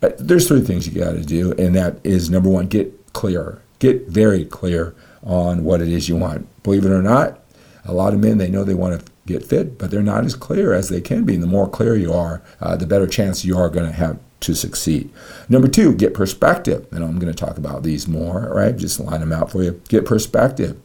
There's 0.00 0.46
three 0.46 0.60
things 0.60 0.86
you 0.86 1.02
got 1.02 1.12
to 1.12 1.24
do, 1.24 1.52
and 1.58 1.74
that 1.74 1.98
is 2.04 2.30
number 2.30 2.48
one, 2.48 2.68
get 2.68 3.12
clear. 3.12 3.60
Get 3.80 4.08
very 4.08 4.44
clear 4.44 4.94
on 5.22 5.64
what 5.64 5.80
it 5.80 5.88
is 5.88 6.08
you 6.08 6.16
want. 6.16 6.48
Believe 6.62 6.84
it 6.84 6.90
or 6.90 7.02
not, 7.02 7.40
a 7.84 7.92
lot 7.92 8.14
of 8.14 8.20
men 8.20 8.38
they 8.38 8.50
know 8.50 8.64
they 8.64 8.74
want 8.74 9.00
to 9.00 9.12
get 9.26 9.44
fit, 9.44 9.78
but 9.78 9.90
they're 9.90 10.02
not 10.02 10.24
as 10.24 10.34
clear 10.34 10.72
as 10.72 10.88
they 10.88 11.00
can 11.00 11.24
be. 11.24 11.34
And 11.34 11.42
the 11.42 11.48
more 11.48 11.68
clear 11.68 11.96
you 11.96 12.12
are, 12.12 12.42
uh, 12.60 12.76
the 12.76 12.86
better 12.86 13.06
chance 13.06 13.44
you 13.44 13.56
are 13.58 13.68
going 13.68 13.86
to 13.86 13.92
have 13.92 14.18
to 14.40 14.54
succeed. 14.54 15.10
Number 15.48 15.68
two, 15.68 15.94
get 15.94 16.14
perspective. 16.14 16.86
And 16.92 17.04
I'm 17.04 17.18
going 17.18 17.32
to 17.32 17.38
talk 17.38 17.58
about 17.58 17.82
these 17.82 18.06
more, 18.06 18.52
right? 18.54 18.76
Just 18.76 19.00
line 19.00 19.20
them 19.20 19.32
out 19.32 19.50
for 19.50 19.62
you. 19.62 19.80
Get 19.88 20.06
perspective, 20.06 20.80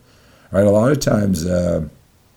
right? 0.52 0.66
A 0.66 0.72
lot 0.72 0.92
of 0.92 1.00
times, 1.00 1.46
uh, 1.46 1.88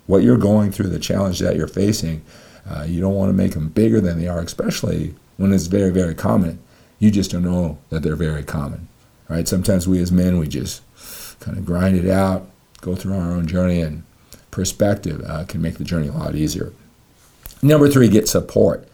what 0.07 0.23
you're 0.23 0.37
going 0.37 0.71
through, 0.71 0.89
the 0.89 0.99
challenge 0.99 1.41
that 1.41 1.57
you're 1.57 1.67
facing, 1.67 2.23
uh, 2.69 2.85
you 2.87 3.01
don't 3.01 3.15
want 3.15 3.29
to 3.29 3.37
make 3.37 3.53
them 3.53 3.69
bigger 3.69 4.01
than 4.01 4.19
they 4.19 4.29
are, 4.29 4.41
especially 4.41 5.15
when 5.37 5.53
it's 5.53 5.67
very, 5.67 5.91
very 5.91 6.15
common. 6.15 6.59
You 6.99 7.11
just 7.11 7.31
don't 7.31 7.45
know 7.45 7.79
that 7.91 8.03
they're 8.03 8.17
very 8.17 8.43
common, 8.43 8.89
right? 9.29 9.47
Sometimes 9.47 9.87
we 9.87 10.01
as 10.01 10.11
men, 10.11 10.39
we 10.39 10.49
just 10.49 10.83
kind 11.41 11.59
of 11.59 11.65
grind 11.65 11.97
it 11.97 12.11
out, 12.11 12.49
go 12.81 12.95
through 12.95 13.15
our 13.15 13.33
own 13.33 13.47
journey, 13.47 13.81
and 13.81 14.03
perspective 14.51 15.23
uh, 15.27 15.45
can 15.45 15.61
make 15.61 15.77
the 15.79 15.85
journey 15.85 16.09
a 16.09 16.13
lot 16.13 16.35
easier. 16.35 16.73
Number 17.63 17.89
three, 17.89 18.09
get 18.09 18.29
support. 18.29 18.89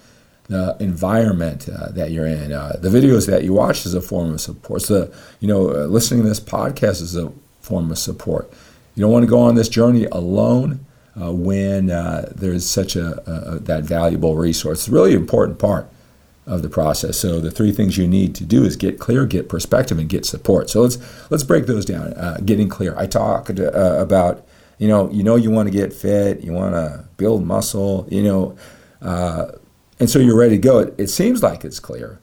The 0.49 0.77
environment 0.81 1.69
uh, 1.69 1.91
that 1.93 2.11
you're 2.11 2.27
in, 2.27 2.53
uh, 2.53 2.77
the 2.79 2.89
videos 2.89 3.27
that 3.29 3.45
you 3.45 3.53
watch 3.53 3.87
is 3.87 3.95
a 3.95 4.03
form 4.03 4.35
of 4.35 4.41
support. 4.41 4.83
So, 4.83 5.13
you 5.41 5.49
know, 5.49 5.63
listening 5.63 6.23
to 6.23 6.29
this 6.29 6.41
podcast 6.41 7.01
is 7.01 7.17
a 7.17 7.33
form 7.61 7.91
of 7.91 7.99
support. 7.99 8.53
You 8.95 9.03
don't 9.03 9.13
want 9.13 9.23
to 9.23 9.31
go 9.31 9.41
on 9.41 9.55
this 9.55 9.69
journey 9.69 10.05
alone 10.07 10.85
uh, 11.21 11.33
when 11.33 11.91
uh, 11.91 12.31
there's 12.35 12.69
such 12.69 12.97
a, 12.97 13.23
a, 13.31 13.59
that 13.59 13.85
valuable 13.85 14.37
resource. 14.37 14.81
It's 14.81 14.89
really 14.89 15.15
important 15.15 15.59
part 15.59 15.89
of 16.47 16.63
the 16.63 16.69
process. 16.69 17.19
So 17.19 17.41
the 17.41 17.51
three 17.51 17.73
things 17.73 17.97
you 17.97 18.09
need 18.09 18.35
to 18.37 18.45
do 18.45 18.65
is 18.65 18.77
get 18.77 18.99
clear, 18.99 19.27
get 19.27 19.49
perspective, 19.49 19.99
and 19.99 20.09
get 20.09 20.25
support. 20.25 20.71
So 20.71 20.83
let's 20.83 20.99
let's 21.31 21.45
break 21.45 21.67
those 21.67 21.85
down. 21.85 22.15
Uh, 22.15 22.39
getting 22.45 22.69
clear. 22.69 22.99
I 22.99 23.07
talked 23.07 23.51
uh, 23.59 23.73
about 23.73 24.47
you 24.79 24.89
know, 24.89 25.09
you 25.11 25.23
know, 25.23 25.37
you 25.37 25.51
want 25.51 25.69
to 25.69 25.73
get 25.73 25.93
fit, 25.93 26.41
you 26.41 26.53
want 26.53 26.75
to 26.75 27.05
build 27.17 27.47
muscle, 27.47 28.07
you 28.11 28.23
know, 28.23 28.57
uh, 29.01 29.53
and 30.01 30.11
so 30.11 30.19
you're 30.19 30.37
ready 30.37 30.57
to 30.57 30.61
go. 30.61 30.81
It, 30.81 30.95
it 30.99 31.09
seems 31.09 31.41
like 31.41 31.65
it's 31.65 31.79
clear, 31.79 32.21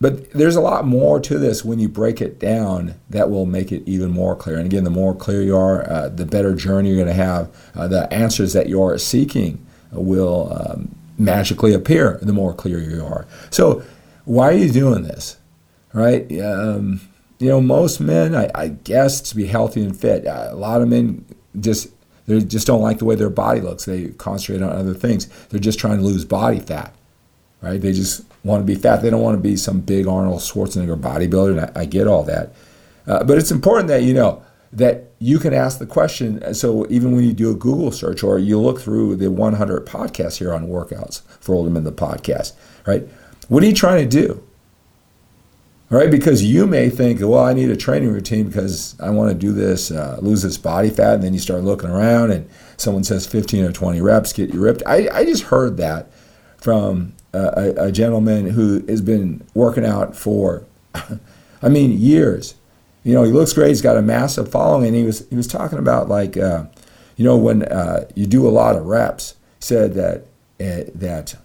but 0.00 0.30
there's 0.30 0.56
a 0.56 0.60
lot 0.60 0.86
more 0.86 1.20
to 1.20 1.38
this 1.38 1.64
when 1.64 1.78
you 1.78 1.88
break 1.88 2.22
it 2.22 2.38
down 2.38 2.94
that 3.10 3.30
will 3.30 3.44
make 3.44 3.70
it 3.70 3.82
even 3.86 4.10
more 4.10 4.34
clear. 4.34 4.56
And 4.56 4.64
again, 4.64 4.84
the 4.84 4.90
more 4.90 5.14
clear 5.14 5.42
you 5.42 5.56
are, 5.56 5.88
uh, 5.90 6.08
the 6.08 6.24
better 6.24 6.54
journey 6.54 6.88
you're 6.88 6.96
going 6.96 7.14
to 7.14 7.22
have. 7.22 7.54
Uh, 7.74 7.86
the 7.86 8.12
answers 8.12 8.54
that 8.54 8.68
you're 8.68 8.96
seeking 8.98 9.64
will 9.92 10.52
um, 10.52 10.94
magically 11.18 11.74
appear 11.74 12.18
the 12.22 12.32
more 12.32 12.54
clear 12.54 12.78
you 12.78 13.04
are. 13.04 13.26
So, 13.50 13.82
why 14.24 14.48
are 14.48 14.56
you 14.56 14.70
doing 14.70 15.02
this? 15.02 15.38
Right? 15.92 16.22
Um, 16.40 17.00
you 17.38 17.48
know, 17.48 17.60
most 17.60 18.00
men, 18.00 18.34
I, 18.34 18.50
I, 18.54 18.68
guess, 18.68 19.20
to 19.22 19.36
be 19.36 19.46
healthy 19.46 19.82
and 19.82 19.98
fit. 19.98 20.26
Uh, 20.26 20.48
a 20.50 20.56
lot 20.56 20.82
of 20.82 20.88
men 20.88 21.24
just 21.58 21.88
they 22.26 22.40
just 22.40 22.66
don't 22.66 22.82
like 22.82 22.98
the 22.98 23.04
way 23.04 23.16
their 23.16 23.30
body 23.30 23.60
looks. 23.60 23.86
They 23.86 24.08
concentrate 24.08 24.62
on 24.62 24.70
other 24.70 24.94
things. 24.94 25.26
They're 25.48 25.58
just 25.58 25.80
trying 25.80 25.98
to 25.98 26.04
lose 26.04 26.24
body 26.24 26.60
fat, 26.60 26.94
right? 27.62 27.80
They 27.80 27.92
just 27.92 28.24
want 28.44 28.62
to 28.62 28.66
be 28.66 28.74
fat. 28.74 29.02
They 29.02 29.10
don't 29.10 29.22
want 29.22 29.36
to 29.36 29.42
be 29.42 29.56
some 29.56 29.80
big 29.80 30.06
Arnold 30.06 30.40
Schwarzenegger 30.40 31.00
bodybuilder. 31.00 31.50
And 31.50 31.60
I, 31.60 31.82
I 31.82 31.84
get 31.84 32.06
all 32.06 32.22
that. 32.24 32.54
Uh, 33.06 33.24
but 33.24 33.38
it's 33.38 33.50
important 33.50 33.88
that 33.88 34.02
you 34.02 34.14
know 34.14 34.42
that 34.72 35.10
you 35.18 35.38
can 35.38 35.52
ask 35.52 35.78
the 35.78 35.86
question. 35.86 36.54
So 36.54 36.86
even 36.88 37.14
when 37.14 37.24
you 37.24 37.32
do 37.32 37.50
a 37.50 37.54
Google 37.54 37.90
search 37.90 38.22
or 38.22 38.38
you 38.38 38.58
look 38.58 38.80
through 38.80 39.16
the 39.16 39.30
100 39.30 39.86
podcasts 39.86 40.38
here 40.38 40.54
on 40.54 40.68
workouts 40.68 41.22
for 41.40 41.54
Older 41.54 41.70
Men 41.70 41.84
the 41.84 41.92
podcast, 41.92 42.52
right? 42.86 43.06
What 43.48 43.62
are 43.62 43.66
you 43.66 43.74
trying 43.74 44.08
to 44.08 44.26
do? 44.26 44.42
Right? 45.90 46.08
Because 46.08 46.44
you 46.44 46.68
may 46.68 46.88
think, 46.88 47.20
well, 47.20 47.42
I 47.42 47.52
need 47.52 47.68
a 47.68 47.76
training 47.76 48.12
routine 48.12 48.46
because 48.46 48.98
I 49.00 49.10
want 49.10 49.32
to 49.32 49.34
do 49.36 49.52
this, 49.52 49.90
uh, 49.90 50.18
lose 50.22 50.42
this 50.42 50.56
body 50.56 50.88
fat. 50.88 51.14
And 51.14 51.24
then 51.24 51.34
you 51.34 51.40
start 51.40 51.64
looking 51.64 51.90
around 51.90 52.30
and 52.30 52.48
someone 52.76 53.02
says 53.02 53.26
15 53.26 53.64
or 53.64 53.72
20 53.72 54.00
reps, 54.00 54.32
get 54.32 54.54
you 54.54 54.60
ripped. 54.60 54.84
I, 54.86 55.08
I 55.12 55.24
just 55.24 55.42
heard 55.44 55.78
that 55.78 56.12
from 56.58 57.14
a, 57.32 57.86
a 57.86 57.92
gentleman 57.92 58.50
who 58.50 58.84
has 58.86 59.00
been 59.00 59.46
working 59.54 59.84
out 59.84 60.16
for, 60.16 60.64
I 61.62 61.68
mean, 61.68 61.92
years. 61.92 62.54
You 63.04 63.14
know, 63.14 63.22
he 63.22 63.32
looks 63.32 63.52
great. 63.52 63.68
He's 63.68 63.82
got 63.82 63.96
a 63.96 64.02
massive 64.02 64.50
following, 64.50 64.88
and 64.88 64.96
he 64.96 65.04
was 65.04 65.26
he 65.28 65.36
was 65.36 65.46
talking 65.46 65.78
about 65.78 66.08
like, 66.08 66.36
uh, 66.36 66.64
you 67.16 67.24
know, 67.24 67.36
when 67.36 67.62
uh, 67.62 68.04
you 68.14 68.26
do 68.26 68.46
a 68.46 68.50
lot 68.50 68.76
of 68.76 68.86
reps. 68.86 69.36
He 69.58 69.64
said 69.64 69.94
that 69.94 70.26
uh, 70.60 70.90
that, 70.94 71.36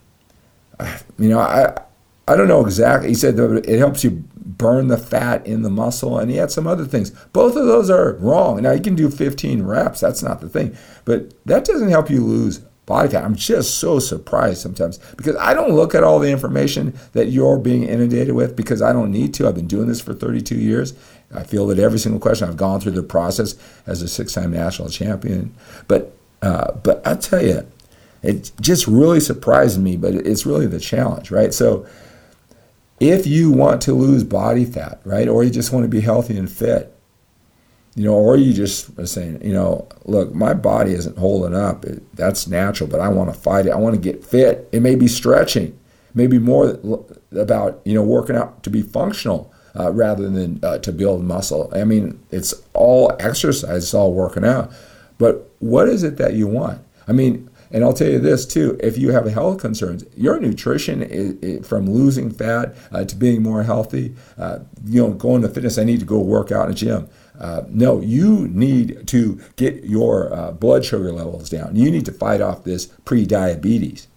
you 1.17 1.29
know, 1.29 1.39
I 1.39 1.79
I 2.27 2.35
don't 2.35 2.47
know 2.47 2.65
exactly. 2.65 3.09
He 3.09 3.15
said 3.15 3.37
that 3.37 3.69
it 3.69 3.77
helps 3.77 4.03
you 4.03 4.23
burn 4.35 4.87
the 4.87 4.97
fat 4.97 5.45
in 5.45 5.61
the 5.61 5.69
muscle, 5.69 6.17
and 6.17 6.29
he 6.29 6.37
had 6.37 6.51
some 6.51 6.67
other 6.67 6.85
things. 6.85 7.11
Both 7.33 7.55
of 7.55 7.65
those 7.65 7.89
are 7.89 8.13
wrong. 8.13 8.61
Now 8.61 8.71
you 8.71 8.81
can 8.81 8.95
do 8.95 9.09
15 9.09 9.63
reps. 9.63 9.99
That's 9.99 10.23
not 10.23 10.41
the 10.41 10.49
thing, 10.49 10.75
but 11.05 11.33
that 11.45 11.65
doesn't 11.65 11.89
help 11.89 12.09
you 12.09 12.23
lose 12.23 12.61
body 12.85 13.09
fat. 13.09 13.23
I'm 13.23 13.35
just 13.35 13.79
so 13.79 13.99
surprised 13.99 14.61
sometimes 14.61 14.99
because 15.17 15.35
I 15.37 15.53
don't 15.53 15.71
look 15.71 15.95
at 15.95 16.03
all 16.03 16.19
the 16.19 16.31
information 16.31 16.97
that 17.13 17.27
you're 17.27 17.57
being 17.57 17.83
inundated 17.83 18.35
with 18.35 18.55
because 18.55 18.81
I 18.81 18.93
don't 18.93 19.11
need 19.11 19.33
to. 19.35 19.47
I've 19.47 19.55
been 19.55 19.67
doing 19.67 19.87
this 19.87 20.01
for 20.01 20.13
32 20.13 20.55
years. 20.55 20.93
I 21.33 21.43
feel 21.43 21.67
that 21.67 21.79
every 21.79 21.99
single 21.99 22.19
question 22.19 22.47
I've 22.47 22.57
gone 22.57 22.79
through 22.79 22.93
the 22.93 23.03
process 23.03 23.55
as 23.87 24.01
a 24.01 24.07
six-time 24.07 24.51
national 24.51 24.89
champion. 24.89 25.53
But 25.87 26.15
uh, 26.41 26.73
but 26.73 27.05
I 27.07 27.15
tell 27.15 27.43
you, 27.43 27.65
it 28.21 28.51
just 28.61 28.87
really 28.87 29.19
surprised 29.19 29.81
me. 29.81 29.97
But 29.97 30.13
it's 30.13 30.45
really 30.45 30.67
the 30.67 30.79
challenge, 30.79 31.31
right? 31.31 31.53
So 31.53 31.87
if 32.99 33.25
you 33.27 33.51
want 33.51 33.81
to 33.83 33.93
lose 33.93 34.23
body 34.23 34.65
fat, 34.65 35.01
right, 35.03 35.27
or 35.27 35.43
you 35.43 35.49
just 35.49 35.73
want 35.73 35.83
to 35.83 35.89
be 35.89 36.01
healthy 36.01 36.37
and 36.37 36.49
fit, 36.49 36.94
you 37.95 38.03
know, 38.03 38.13
or 38.13 38.35
you 38.35 38.53
just 38.53 38.97
are 38.99 39.05
saying, 39.05 39.41
you 39.41 39.53
know, 39.53 39.87
look, 40.03 40.33
my 40.33 40.53
body 40.53 40.91
isn't 40.93 41.17
holding 41.17 41.55
up. 41.55 41.85
It, 41.85 42.03
that's 42.15 42.45
natural, 42.45 42.89
but 42.89 42.99
I 42.99 43.07
want 43.07 43.33
to 43.33 43.39
fight 43.39 43.65
it. 43.65 43.71
I 43.71 43.77
want 43.77 43.95
to 43.95 44.01
get 44.01 44.23
fit. 44.23 44.67
It 44.73 44.81
may 44.81 44.95
be 44.95 45.07
stretching, 45.07 45.77
maybe 46.13 46.37
more 46.37 46.77
about, 47.31 47.81
you 47.85 47.93
know, 47.93 48.03
working 48.03 48.35
out 48.35 48.63
to 48.63 48.69
be 48.69 48.81
functional 48.81 49.53
uh, 49.79 49.91
rather 49.91 50.29
than 50.29 50.59
uh, 50.61 50.79
to 50.79 50.91
build 50.91 51.23
muscle. 51.23 51.71
I 51.73 51.85
mean, 51.85 52.19
it's 52.31 52.53
all 52.73 53.15
exercise, 53.19 53.83
it's 53.83 53.93
all 53.93 54.13
working 54.13 54.43
out. 54.43 54.73
But 55.17 55.49
what 55.59 55.87
is 55.87 56.03
it 56.03 56.17
that 56.17 56.33
you 56.33 56.47
want? 56.47 56.81
I 57.07 57.13
mean, 57.13 57.49
and 57.71 57.83
I'll 57.83 57.93
tell 57.93 58.09
you 58.09 58.19
this 58.19 58.45
too: 58.45 58.77
if 58.81 58.97
you 58.97 59.11
have 59.11 59.25
health 59.25 59.59
concerns, 59.59 60.05
your 60.15 60.39
nutrition 60.39 61.01
is, 61.01 61.33
is 61.41 61.67
from 61.67 61.89
losing 61.89 62.29
fat 62.29 62.75
uh, 62.91 63.03
to 63.05 63.15
being 63.15 63.41
more 63.41 63.63
healthy. 63.63 64.15
Uh, 64.37 64.59
you 64.85 65.01
know, 65.01 65.13
going 65.13 65.41
to 65.41 65.49
fitness. 65.49 65.77
I 65.77 65.83
need 65.83 65.99
to 65.99 66.05
go 66.05 66.19
work 66.19 66.51
out 66.51 66.67
in 66.67 66.71
a 66.71 66.75
gym. 66.75 67.09
Uh, 67.39 67.63
no, 67.69 67.99
you 68.01 68.47
need 68.47 69.07
to 69.07 69.39
get 69.55 69.83
your 69.83 70.33
uh, 70.33 70.51
blood 70.51 70.85
sugar 70.85 71.11
levels 71.11 71.49
down. 71.49 71.75
You 71.75 71.91
need 71.91 72.05
to 72.05 72.11
fight 72.11 72.41
off 72.41 72.63
this 72.63 72.85
pre-diabetes. 73.05 74.07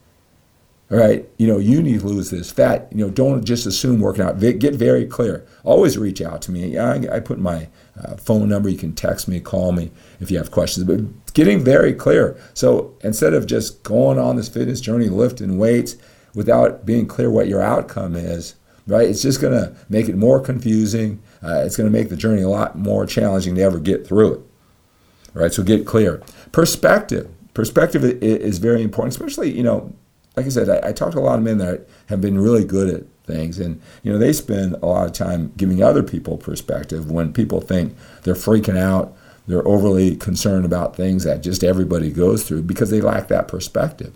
All 0.90 0.96
right, 0.96 1.28
you 1.36 1.46
know, 1.46 1.58
you 1.58 1.82
need 1.82 2.00
to 2.00 2.06
lose 2.06 2.30
this 2.30 2.50
fat. 2.50 2.88
You 2.90 3.04
know, 3.04 3.10
don't 3.10 3.44
just 3.44 3.66
assume 3.66 4.00
working 4.00 4.24
out. 4.24 4.40
Get 4.40 4.74
very 4.74 5.04
clear. 5.04 5.46
Always 5.62 5.98
reach 5.98 6.22
out 6.22 6.40
to 6.42 6.50
me. 6.50 6.78
I, 6.78 7.16
I 7.16 7.20
put 7.20 7.38
my 7.38 7.68
uh, 8.02 8.16
phone 8.16 8.48
number. 8.48 8.70
You 8.70 8.78
can 8.78 8.94
text 8.94 9.28
me, 9.28 9.38
call 9.38 9.72
me 9.72 9.90
if 10.18 10.30
you 10.30 10.38
have 10.38 10.50
questions. 10.50 10.86
But 10.86 11.00
getting 11.34 11.62
very 11.62 11.92
clear. 11.92 12.40
So 12.54 12.94
instead 13.02 13.34
of 13.34 13.44
just 13.44 13.82
going 13.82 14.18
on 14.18 14.36
this 14.36 14.48
fitness 14.48 14.80
journey, 14.80 15.10
lifting 15.10 15.58
weights 15.58 15.96
without 16.34 16.86
being 16.86 17.06
clear 17.06 17.30
what 17.30 17.48
your 17.48 17.60
outcome 17.60 18.16
is, 18.16 18.54
right? 18.88 19.08
It's 19.08 19.22
just 19.22 19.40
going 19.40 19.52
to 19.52 19.76
make 19.88 20.08
it 20.08 20.16
more 20.16 20.40
confusing. 20.40 21.22
Uh, 21.42 21.62
it's 21.64 21.76
going 21.76 21.90
to 21.90 21.96
make 21.96 22.08
the 22.08 22.16
journey 22.16 22.42
a 22.42 22.48
lot 22.48 22.76
more 22.76 23.06
challenging 23.06 23.54
to 23.54 23.62
ever 23.62 23.78
get 23.78 24.06
through 24.06 24.34
it. 24.34 24.40
right? 25.34 25.52
so 25.52 25.62
get 25.62 25.86
clear. 25.86 26.22
Perspective. 26.50 27.30
Perspective 27.54 28.04
is 28.04 28.58
very 28.58 28.82
important, 28.82 29.14
especially, 29.14 29.56
you 29.56 29.62
know, 29.62 29.92
like 30.36 30.46
I 30.46 30.48
said, 30.48 30.68
I, 30.68 30.88
I 30.88 30.92
talk 30.92 31.12
to 31.12 31.18
a 31.18 31.20
lot 31.20 31.38
of 31.38 31.44
men 31.44 31.58
that 31.58 31.88
have 32.06 32.20
been 32.20 32.38
really 32.38 32.64
good 32.64 32.88
at 32.92 33.04
things, 33.26 33.58
and, 33.58 33.80
you 34.02 34.12
know, 34.12 34.18
they 34.18 34.32
spend 34.32 34.76
a 34.76 34.86
lot 34.86 35.06
of 35.06 35.12
time 35.12 35.52
giving 35.56 35.82
other 35.82 36.02
people 36.02 36.38
perspective 36.38 37.10
when 37.10 37.32
people 37.32 37.60
think 37.60 37.96
they're 38.22 38.34
freaking 38.34 38.78
out, 38.78 39.16
they're 39.48 39.66
overly 39.66 40.14
concerned 40.14 40.64
about 40.64 40.94
things 40.94 41.24
that 41.24 41.42
just 41.42 41.64
everybody 41.64 42.10
goes 42.10 42.44
through 42.44 42.62
because 42.62 42.90
they 42.90 43.00
lack 43.00 43.28
that 43.28 43.48
perspective. 43.48 44.14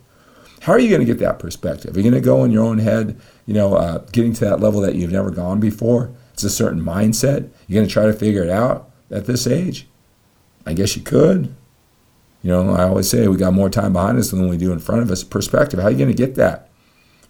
How 0.62 0.72
are 0.72 0.78
you 0.78 0.88
going 0.88 1.00
to 1.00 1.06
get 1.06 1.18
that 1.18 1.40
perspective? 1.40 1.96
Are 1.96 1.98
you 1.98 2.08
going 2.08 2.22
to 2.22 2.24
go 2.24 2.44
in 2.44 2.52
your 2.52 2.62
own 2.62 2.78
head, 2.78 3.20
you 3.46 3.54
know, 3.54 3.74
uh, 3.74 3.98
getting 4.12 4.32
to 4.34 4.44
that 4.44 4.60
level 4.60 4.80
that 4.82 4.94
you've 4.94 5.10
never 5.10 5.32
gone 5.32 5.58
before? 5.58 6.12
It's 6.34 6.44
a 6.44 6.50
certain 6.50 6.80
mindset. 6.80 7.50
You're 7.66 7.80
going 7.80 7.88
to 7.88 7.92
try 7.92 8.06
to 8.06 8.12
figure 8.12 8.44
it 8.44 8.48
out 8.48 8.88
at 9.10 9.26
this 9.26 9.48
age? 9.48 9.88
I 10.64 10.72
guess 10.74 10.96
you 10.96 11.02
could. 11.02 11.52
You 12.42 12.50
know, 12.50 12.70
I 12.70 12.84
always 12.84 13.10
say 13.10 13.26
we 13.26 13.36
got 13.36 13.52
more 13.52 13.70
time 13.70 13.92
behind 13.92 14.18
us 14.18 14.30
than 14.30 14.48
we 14.48 14.56
do 14.56 14.70
in 14.70 14.78
front 14.78 15.02
of 15.02 15.10
us. 15.10 15.24
Perspective. 15.24 15.80
How 15.80 15.86
are 15.86 15.90
you 15.90 15.98
going 15.98 16.14
to 16.14 16.16
get 16.16 16.36
that? 16.36 16.70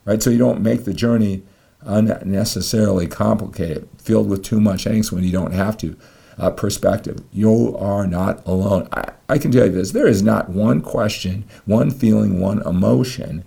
Right? 0.04 0.22
So 0.22 0.28
you 0.28 0.38
don't 0.38 0.60
make 0.60 0.84
the 0.84 0.92
journey 0.92 1.42
unnecessarily 1.80 3.06
complicated, 3.06 3.88
filled 3.96 4.28
with 4.28 4.44
too 4.44 4.60
much 4.60 4.84
angst 4.84 5.10
when 5.10 5.24
you 5.24 5.32
don't 5.32 5.52
have 5.52 5.78
to. 5.78 5.96
Uh, 6.38 6.50
perspective. 6.50 7.22
You 7.30 7.76
are 7.76 8.06
not 8.06 8.44
alone. 8.46 8.88
I, 8.90 9.12
I 9.28 9.36
can 9.36 9.52
tell 9.52 9.66
you 9.66 9.72
this 9.72 9.92
there 9.92 10.06
is 10.06 10.22
not 10.22 10.48
one 10.48 10.80
question, 10.80 11.44
one 11.66 11.90
feeling, 11.90 12.40
one 12.40 12.66
emotion 12.66 13.44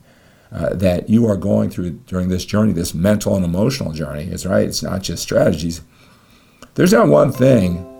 uh, 0.52 0.70
that 0.74 1.10
you 1.10 1.28
are 1.28 1.36
going 1.36 1.70
through 1.70 1.92
during 2.08 2.30
this 2.30 2.46
journey, 2.46 2.74
this 2.74 2.94
mental 2.94 3.36
and 3.36 3.44
emotional 3.44 3.92
journey. 3.92 4.26
It's 4.26 4.46
right. 4.46 4.68
It's 4.68 4.84
not 4.84 5.02
just 5.02 5.24
strategies. 5.24 5.82
There's 6.76 6.94
not 6.94 7.08
one 7.08 7.32
thing. 7.32 7.92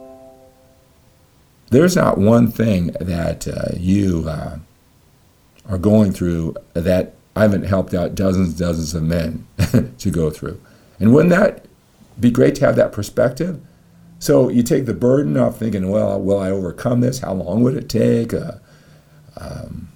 There's 1.72 1.96
not 1.96 2.18
one 2.18 2.52
thing 2.52 2.96
that 3.02 3.48
uh, 3.48 3.76
you 3.76 4.26
uh, 4.30 4.60
are 5.68 5.78
going 5.78 6.12
through 6.12 6.56
that 6.74 7.16
I 7.36 7.42
haven't 7.42 7.64
helped 7.64 7.94
out 7.94 8.16
dozens 8.16 8.50
and 8.50 8.58
dozens 8.58 8.94
of 8.94 9.04
men 9.04 9.48
to 9.98 10.10
go 10.10 10.30
through. 10.30 10.62
And 11.00 11.14
wouldn't 11.14 11.32
that 11.32 11.66
be 12.20 12.32
great 12.32 12.56
to 12.56 12.66
have 12.66 12.76
that 12.78 12.94
perspective? 12.94 13.60
So 14.20 14.50
you 14.50 14.64
take 14.64 14.86
the 14.86 14.94
burden 14.94 15.38
off 15.38 15.58
thinking, 15.58 15.90
well, 15.90 16.20
will 16.20 16.40
I 16.40 16.50
overcome 16.50 17.02
this? 17.02 17.20
How 17.20 17.34
long 17.34 17.64
would 17.64 17.76
it 17.76 17.90
take? 17.90 18.34
Uh, 18.34 18.54
um, 19.38 19.90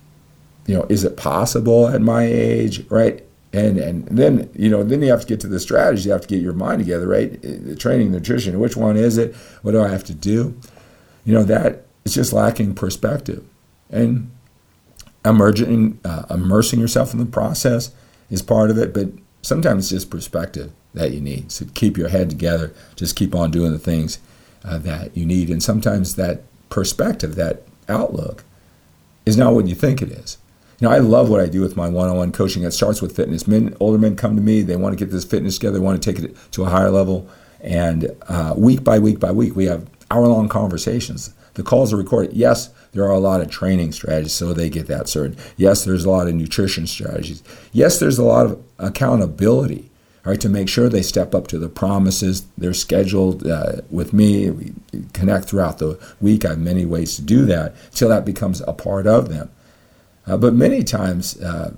you 0.66 0.76
know, 0.76 0.86
is 0.90 1.04
it 1.04 1.18
possible 1.18 1.88
at 1.88 2.02
my 2.02 2.24
age, 2.24 2.86
right? 2.90 3.24
And 3.52 3.80
and 3.80 4.06
then 4.06 4.50
you 4.54 4.70
know, 4.70 4.84
then 4.84 5.02
you 5.02 5.10
have 5.10 5.22
to 5.22 5.28
get 5.28 5.40
to 5.40 5.48
the 5.48 5.60
strategy. 5.60 6.04
You 6.04 6.12
have 6.12 6.22
to 6.22 6.28
get 6.28 6.42
your 6.42 6.54
mind 6.54 6.80
together, 6.80 7.08
right? 7.08 7.42
The 7.42 7.76
training, 7.76 8.12
nutrition. 8.12 8.60
Which 8.60 8.78
one 8.78 8.96
is 8.96 9.18
it? 9.18 9.34
What 9.64 9.72
do 9.72 9.82
I 9.82 9.88
have 9.88 10.04
to 10.06 10.14
do? 10.14 10.60
You 11.26 11.34
know, 11.34 11.44
that 11.44 11.86
it's 12.06 12.14
just 12.14 12.32
lacking 12.32 12.76
perspective, 12.76 13.44
and 13.90 14.30
emerging, 15.26 16.00
uh, 16.06 16.26
immersing 16.30 16.80
yourself 16.80 17.14
in 17.14 17.20
the 17.20 17.26
process 17.26 17.92
is 18.30 18.44
part 18.44 18.70
of 18.70 18.78
it. 18.78 18.94
But 18.94 19.08
sometimes 19.42 19.86
it's 19.86 20.04
just 20.04 20.12
perspective 20.12 20.72
that 20.94 21.12
you 21.12 21.22
need. 21.22 21.52
So 21.52 21.66
keep 21.74 21.98
your 21.98 22.10
head 22.10 22.30
together. 22.30 22.74
Just 22.96 23.16
keep 23.16 23.36
on 23.36 23.52
doing 23.52 23.72
the 23.72 23.80
things 23.80 24.20
uh, 24.64 24.78
that 24.80 25.16
you 25.16 25.26
need. 25.26 25.50
And 25.50 25.62
sometimes 25.62 26.16
that 26.16 26.42
perspective, 26.70 27.36
that 27.36 27.64
outlook, 27.88 28.44
is 29.26 29.38
not 29.38 29.54
what 29.54 29.68
you 29.68 29.76
think 29.76 30.02
it 30.02 30.12
is. 30.12 30.38
You 30.80 30.88
know, 30.88 30.94
I 30.94 31.00
love 31.00 31.30
what 31.30 31.42
I 31.42 31.48
do 31.48 31.62
with 31.62 31.76
my 31.76 31.90
one-on-one 31.90 32.32
coaching. 32.32 32.64
It 32.64 32.72
starts 32.72 33.02
with 33.02 33.16
fitness. 33.16 33.48
Men, 33.48 33.76
older 33.80 33.98
men 33.98 34.16
come 34.16 34.36
to 34.36 34.42
me. 34.42 34.62
They 34.62 34.76
want 34.76 34.98
to 34.98 35.06
get 35.06 35.12
this 35.12 35.26
fitness 35.26 35.58
together. 35.58 35.78
They 35.78 35.84
want 35.84 36.02
to 36.02 36.14
take 36.14 36.24
it 36.24 36.36
to 36.52 36.64
a 36.64 36.70
higher 36.70 36.90
level. 36.90 37.30
And 37.62 38.16
uh, 38.28 38.54
week 38.58 38.84
by 38.84 39.00
week 39.00 39.20
by 39.20 39.32
week, 39.32 39.56
we 39.56 39.66
have 39.66 39.88
hour-long 40.10 40.48
conversations 40.48 41.34
the 41.60 41.64
calls 41.64 41.92
are 41.92 41.98
recorded. 41.98 42.34
Yes, 42.34 42.70
there 42.94 43.04
are 43.04 43.12
a 43.12 43.20
lot 43.20 43.42
of 43.42 43.50
training 43.50 43.92
strategies, 43.92 44.32
so 44.32 44.54
they 44.54 44.70
get 44.70 44.88
that 44.88 45.10
certain. 45.10 45.36
Yes, 45.58 45.84
there's 45.84 46.06
a 46.06 46.10
lot 46.10 46.30
of 46.30 46.36
nutrition 46.36 46.88
strategies. 46.88 47.44
Yes, 47.74 48.00
there's 48.00 48.18
a 48.18 48.24
lot 48.24 48.46
of 48.46 48.64
accountability, 48.78 49.90
right, 50.26 50.42
to 50.42 50.50
make 50.50 50.70
sure 50.70 50.90
they 50.90 51.02
step 51.02 51.34
up 51.34 51.48
to 51.48 51.58
the 51.58 51.70
promises. 51.70 52.46
They're 52.58 52.74
scheduled 52.74 53.48
uh, 53.48 53.82
with 53.90 54.14
me. 54.14 54.50
We 54.50 54.74
connect 55.14 55.46
throughout 55.46 55.78
the 55.78 56.00
week. 56.20 56.46
I 56.46 56.50
have 56.50 56.60
many 56.60 56.86
ways 56.86 57.16
to 57.16 57.22
do 57.22 57.46
that 57.46 57.76
until 57.86 58.10
that 58.10 58.26
becomes 58.26 58.62
a 58.62 58.74
part 58.74 59.08
of 59.08 59.30
them. 59.30 59.50
Uh, 60.28 60.38
but 60.38 60.54
many 60.54 60.84
times, 60.84 61.40
uh, 61.42 61.74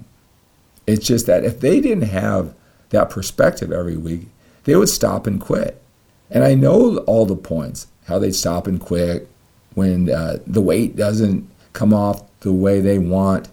it's 0.88 1.06
just 1.06 1.28
that 1.28 1.46
if 1.46 1.60
they 1.60 1.80
didn't 1.80 2.10
have 2.10 2.54
that 2.90 3.10
perspective 3.10 3.72
every 3.72 3.98
week, 3.98 4.28
they 4.64 4.76
would 4.76 4.90
stop 4.90 5.28
and 5.28 5.40
quit. 5.40 5.82
And 6.30 6.44
I 6.44 6.56
know 6.56 6.98
all 7.00 7.26
the 7.26 7.36
points, 7.36 7.88
how 8.08 8.20
they 8.20 8.32
stop 8.32 8.68
and 8.68 8.80
quit 8.80 9.30
when 9.74 10.10
uh, 10.10 10.38
the 10.46 10.62
weight 10.62 10.96
doesn't 10.96 11.50
come 11.74 11.94
off 11.94 12.24
the 12.42 12.52
way 12.52 12.82
they 12.82 13.00
want, 13.00 13.50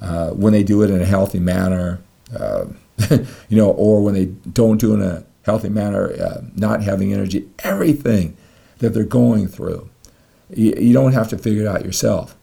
uh, 0.00 0.30
when 0.30 0.52
they 0.52 0.62
do 0.62 0.82
it 0.82 0.90
in 0.90 1.00
a 1.00 1.06
healthy 1.06 1.38
manner, 1.38 2.00
uh, 2.38 2.64
you 3.48 3.56
know, 3.56 3.70
or 3.70 4.02
when 4.02 4.14
they 4.14 4.26
don't 4.26 4.78
do 4.78 4.94
in 4.94 5.02
a 5.02 5.24
healthy 5.42 5.68
manner, 5.68 6.12
uh, 6.12 6.42
not 6.54 6.82
having 6.82 7.12
energy, 7.12 7.48
everything 7.60 8.36
that 8.78 8.90
they're 8.90 9.04
going 9.04 9.48
through. 9.48 9.88
You, 10.50 10.74
you, 10.78 10.92
don't 10.92 11.12
have 11.12 11.28
to 11.28 11.38
figure 11.38 11.62
it 11.62 11.68
out 11.68 11.84
yourself, 11.84 12.36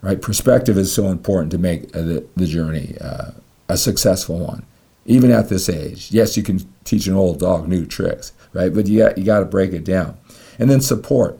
right? 0.00 0.20
Perspective 0.20 0.78
is 0.78 0.92
so 0.92 1.08
important 1.08 1.52
to 1.52 1.58
make 1.58 1.94
uh, 1.94 2.02
the, 2.02 2.26
the 2.36 2.46
journey 2.46 2.96
uh, 3.00 3.32
a 3.68 3.76
successful 3.76 4.38
one 4.38 4.64
even 5.06 5.30
at 5.30 5.48
this 5.48 5.68
age. 5.68 6.12
Yes, 6.12 6.36
you 6.36 6.42
can 6.42 6.60
teach 6.84 7.06
an 7.06 7.14
old 7.14 7.40
dog 7.40 7.68
new 7.68 7.86
tricks, 7.86 8.32
right? 8.52 8.72
But 8.72 8.86
you 8.86 8.98
got, 8.98 9.18
you 9.18 9.24
got 9.24 9.40
to 9.40 9.44
break 9.44 9.72
it 9.72 9.84
down. 9.84 10.16
And 10.58 10.70
then 10.70 10.80
support. 10.80 11.38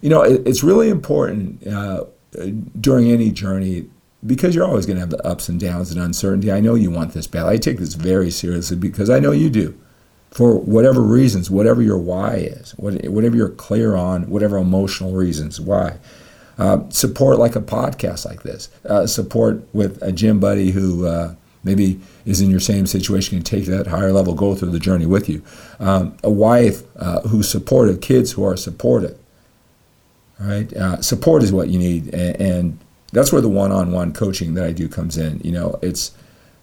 You 0.00 0.10
know, 0.10 0.22
it, 0.22 0.46
it's 0.46 0.62
really 0.62 0.88
important 0.88 1.66
uh, 1.66 2.04
during 2.80 3.10
any 3.10 3.30
journey 3.30 3.88
because 4.24 4.54
you're 4.54 4.66
always 4.66 4.86
going 4.86 4.96
to 4.96 5.00
have 5.00 5.10
the 5.10 5.24
ups 5.26 5.48
and 5.48 5.60
downs 5.60 5.90
and 5.90 6.00
uncertainty. 6.00 6.50
I 6.50 6.60
know 6.60 6.74
you 6.74 6.90
want 6.90 7.12
this 7.12 7.26
battle. 7.26 7.48
I 7.48 7.58
take 7.58 7.78
this 7.78 7.94
very 7.94 8.30
seriously 8.30 8.76
because 8.76 9.10
I 9.10 9.18
know 9.18 9.32
you 9.32 9.50
do. 9.50 9.78
For 10.30 10.58
whatever 10.58 11.00
reasons, 11.00 11.50
whatever 11.50 11.82
your 11.82 11.98
why 11.98 12.34
is, 12.34 12.72
whatever 12.72 13.36
you're 13.36 13.48
clear 13.50 13.94
on, 13.94 14.28
whatever 14.28 14.58
emotional 14.58 15.12
reasons 15.12 15.60
why. 15.60 15.98
Uh, 16.58 16.88
support 16.88 17.38
like 17.38 17.54
a 17.54 17.60
podcast 17.60 18.24
like 18.24 18.42
this. 18.42 18.70
Uh, 18.84 19.06
support 19.06 19.62
with 19.72 20.02
a 20.02 20.10
gym 20.12 20.40
buddy 20.40 20.70
who 20.70 21.06
uh, 21.06 21.34
maybe 21.64 22.00
is 22.24 22.40
in 22.40 22.50
your 22.50 22.60
same 22.60 22.86
situation 22.86 23.38
can 23.38 23.44
take 23.44 23.66
that 23.66 23.88
higher 23.88 24.12
level, 24.12 24.34
go 24.34 24.54
through 24.54 24.70
the 24.70 24.78
journey 24.78 25.04
with 25.04 25.28
you. 25.28 25.42
Um, 25.78 26.16
a 26.22 26.30
wife 26.30 26.82
uh, 26.96 27.20
who's 27.22 27.50
supportive, 27.50 28.00
kids 28.00 28.32
who 28.32 28.44
are 28.44 28.56
supportive. 28.56 29.18
Right, 30.38 30.70
uh, 30.74 31.00
support 31.00 31.42
is 31.42 31.50
what 31.50 31.68
you 31.68 31.78
need, 31.78 32.12
and, 32.12 32.40
and, 32.40 32.78
that's 33.12 33.32
where 33.32 33.42
the 33.42 33.48
one-on-one 33.48 34.12
coaching 34.12 34.54
that 34.54 34.64
I 34.64 34.72
do 34.72 34.88
comes 34.88 35.16
in. 35.16 35.40
You 35.40 35.52
know, 35.52 35.78
it's 35.82 36.12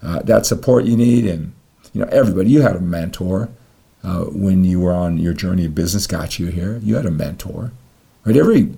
uh, 0.02 0.22
that 0.24 0.46
support 0.46 0.86
you 0.86 0.98
need, 0.98 1.26
and 1.26 1.54
you 1.94 2.02
know, 2.02 2.10
everybody. 2.12 2.50
You 2.50 2.62
had 2.62 2.76
a 2.76 2.82
mentor 2.82 3.50
uh, 4.04 4.26
when 4.26 4.64
you 4.64 4.80
were 4.80 4.94
on 4.94 5.18
your 5.18 5.34
journey 5.34 5.66
of 5.66 5.76
business, 5.76 6.08
got 6.08 6.40
you 6.40 6.48
here. 6.48 6.80
You 6.84 6.96
had 6.96 7.06
a 7.06 7.12
mentor, 7.12 7.72
right? 8.26 8.36
Every 8.36 8.76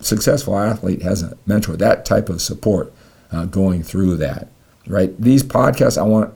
successful 0.00 0.58
athlete 0.58 1.02
has 1.02 1.22
a 1.22 1.36
mentor. 1.46 1.76
That 1.76 2.04
type 2.04 2.28
of 2.28 2.42
support 2.42 2.92
uh, 3.32 3.44
going 3.46 3.82
through 3.82 4.16
that 4.16 4.48
right? 4.90 5.18
These 5.20 5.42
podcasts, 5.42 5.96
I 5.96 6.02
want 6.02 6.34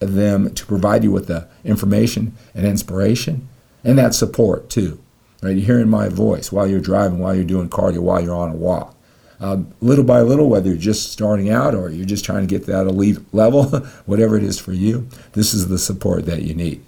them 0.00 0.52
to 0.52 0.66
provide 0.66 1.04
you 1.04 1.10
with 1.10 1.26
the 1.26 1.48
information 1.64 2.34
and 2.54 2.66
inspiration 2.66 3.48
and 3.84 3.98
that 3.98 4.14
support 4.14 4.68
too. 4.68 5.00
Right? 5.42 5.56
You're 5.56 5.66
hearing 5.66 5.88
my 5.88 6.08
voice 6.08 6.50
while 6.50 6.66
you're 6.66 6.80
driving, 6.80 7.18
while 7.18 7.34
you're 7.34 7.44
doing 7.44 7.68
cardio, 7.68 8.00
while 8.00 8.22
you're 8.22 8.36
on 8.36 8.50
a 8.50 8.56
walk. 8.56 8.95
Uh, 9.38 9.62
little 9.80 10.04
by 10.04 10.22
little, 10.22 10.48
whether 10.48 10.68
you're 10.68 10.78
just 10.78 11.12
starting 11.12 11.50
out 11.50 11.74
or 11.74 11.90
you're 11.90 12.06
just 12.06 12.24
trying 12.24 12.40
to 12.40 12.46
get 12.46 12.64
to 12.64 12.72
that 12.72 12.86
elite 12.86 13.18
level, 13.32 13.64
whatever 14.06 14.36
it 14.36 14.42
is 14.42 14.58
for 14.58 14.72
you, 14.72 15.08
this 15.32 15.52
is 15.52 15.68
the 15.68 15.78
support 15.78 16.26
that 16.26 16.42
you 16.42 16.54
need. 16.54 16.82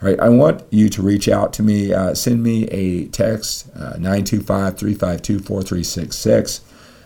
Right? 0.00 0.18
I 0.18 0.30
want 0.30 0.62
you 0.70 0.88
to 0.88 1.02
reach 1.02 1.28
out 1.28 1.52
to 1.54 1.62
me. 1.62 1.92
Uh, 1.92 2.14
send 2.14 2.42
me 2.42 2.66
a 2.68 3.06
text, 3.08 3.68
uh, 3.74 3.96
925 3.98 4.78
352 4.78 5.40
4366. 5.40 6.62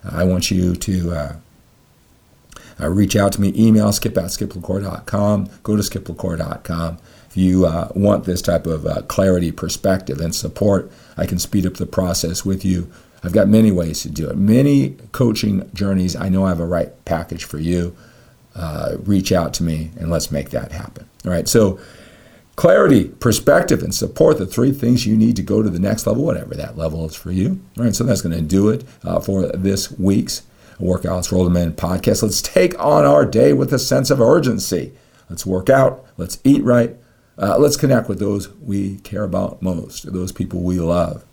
I 0.08 0.22
want 0.22 0.50
you 0.50 0.76
to 0.76 1.12
uh, 1.12 1.36
uh, 2.80 2.88
reach 2.88 3.16
out 3.16 3.32
to 3.32 3.40
me, 3.40 3.52
email 3.56 3.92
skip 3.92 4.16
at 4.16 4.24
go 4.24 4.78
to 4.78 5.82
skiplacour.com. 5.82 6.98
If 7.28 7.36
you 7.36 7.66
uh, 7.66 7.88
want 7.94 8.24
this 8.24 8.42
type 8.42 8.66
of 8.66 8.86
uh, 8.86 9.02
clarity, 9.02 9.50
perspective, 9.50 10.20
and 10.20 10.34
support, 10.34 10.90
I 11.16 11.26
can 11.26 11.38
speed 11.38 11.66
up 11.66 11.74
the 11.74 11.86
process 11.86 12.44
with 12.44 12.64
you. 12.64 12.90
I've 13.24 13.32
got 13.32 13.48
many 13.48 13.72
ways 13.72 14.02
to 14.02 14.10
do 14.10 14.28
it, 14.28 14.36
many 14.36 14.90
coaching 15.12 15.70
journeys. 15.72 16.14
I 16.14 16.28
know 16.28 16.44
I 16.44 16.50
have 16.50 16.60
a 16.60 16.66
right 16.66 16.92
package 17.06 17.44
for 17.44 17.58
you. 17.58 17.96
Uh, 18.54 18.98
reach 19.00 19.32
out 19.32 19.54
to 19.54 19.64
me 19.64 19.90
and 19.98 20.10
let's 20.10 20.30
make 20.30 20.50
that 20.50 20.72
happen. 20.72 21.08
All 21.24 21.32
right, 21.32 21.48
so 21.48 21.80
clarity, 22.54 23.08
perspective, 23.08 23.82
and 23.82 23.94
support 23.94 24.38
the 24.38 24.46
three 24.46 24.72
things 24.72 25.06
you 25.06 25.16
need 25.16 25.36
to 25.36 25.42
go 25.42 25.62
to 25.62 25.70
the 25.70 25.78
next 25.78 26.06
level, 26.06 26.22
whatever 26.22 26.54
that 26.54 26.76
level 26.76 27.04
is 27.06 27.16
for 27.16 27.32
you. 27.32 27.60
All 27.78 27.84
right, 27.84 27.94
so 27.94 28.04
that's 28.04 28.20
going 28.20 28.36
to 28.36 28.42
do 28.42 28.68
it 28.68 28.84
uh, 29.02 29.20
for 29.20 29.46
this 29.48 29.90
week's 29.90 30.42
Workouts 30.78 31.32
Roll 31.32 31.48
Men 31.48 31.72
podcast. 31.72 32.22
Let's 32.22 32.42
take 32.42 32.78
on 32.78 33.04
our 33.04 33.24
day 33.24 33.52
with 33.54 33.72
a 33.72 33.78
sense 33.78 34.10
of 34.10 34.20
urgency. 34.20 34.92
Let's 35.30 35.46
work 35.46 35.70
out. 35.70 36.04
Let's 36.16 36.38
eat 36.44 36.62
right. 36.62 36.96
Uh, 37.38 37.58
let's 37.58 37.76
connect 37.76 38.08
with 38.08 38.20
those 38.20 38.50
we 38.54 38.98
care 38.98 39.24
about 39.24 39.62
most, 39.62 40.12
those 40.12 40.30
people 40.30 40.60
we 40.60 40.78
love. 40.78 41.24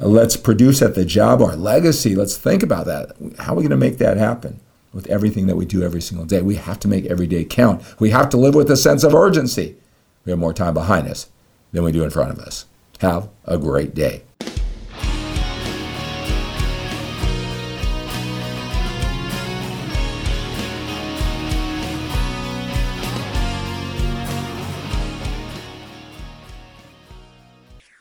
Uh, 0.00 0.08
let's 0.08 0.36
produce 0.36 0.82
at 0.82 0.94
the 0.94 1.04
job 1.04 1.40
our 1.42 1.56
legacy. 1.56 2.14
Let's 2.14 2.36
think 2.36 2.62
about 2.62 2.86
that. 2.86 3.12
How 3.38 3.52
are 3.52 3.56
we 3.56 3.62
going 3.62 3.70
to 3.70 3.76
make 3.76 3.98
that 3.98 4.16
happen 4.16 4.60
with 4.92 5.06
everything 5.08 5.46
that 5.46 5.56
we 5.56 5.64
do 5.64 5.82
every 5.82 6.02
single 6.02 6.26
day? 6.26 6.42
We 6.42 6.56
have 6.56 6.80
to 6.80 6.88
make 6.88 7.06
every 7.06 7.26
day 7.26 7.44
count. 7.44 7.82
We 8.00 8.10
have 8.10 8.28
to 8.30 8.36
live 8.36 8.54
with 8.54 8.70
a 8.70 8.76
sense 8.76 9.04
of 9.04 9.14
urgency. 9.14 9.76
We 10.24 10.30
have 10.30 10.38
more 10.38 10.54
time 10.54 10.74
behind 10.74 11.08
us 11.08 11.28
than 11.72 11.84
we 11.84 11.92
do 11.92 12.04
in 12.04 12.10
front 12.10 12.30
of 12.30 12.38
us. 12.38 12.66
Have 13.00 13.28
a 13.44 13.58
great 13.58 13.94
day. 13.94 14.22